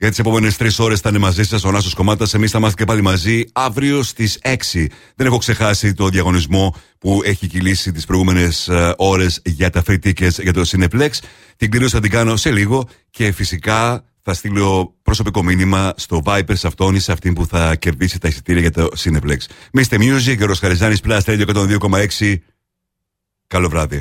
[0.00, 2.34] Για τις επόμενες τρεις ώρες θα είναι μαζί σας ο Νάσος Κομμάτας.
[2.34, 4.88] Εμείς θα είμαστε και πάλι μαζί αύριο στις 6.
[5.14, 10.42] Δεν έχω ξεχάσει το διαγωνισμό που έχει κυλήσει τις προηγούμενες ώρες για τα free tickets
[10.42, 11.10] για το Cineplex.
[11.56, 16.52] Την κλήρωση θα την κάνω σε λίγο και φυσικά θα στείλω προσωπικό μήνυμα στο Viper
[16.52, 19.38] σε αυτόν ή σε αυτήν που θα κερδίσει τα εισιτήρια για το Cineplex.
[19.78, 19.98] Mr.
[19.98, 21.46] Music, ο Ροσχαριζάνη Plus Radio
[21.78, 22.34] 102,6.
[23.46, 23.96] Καλό βράδυ.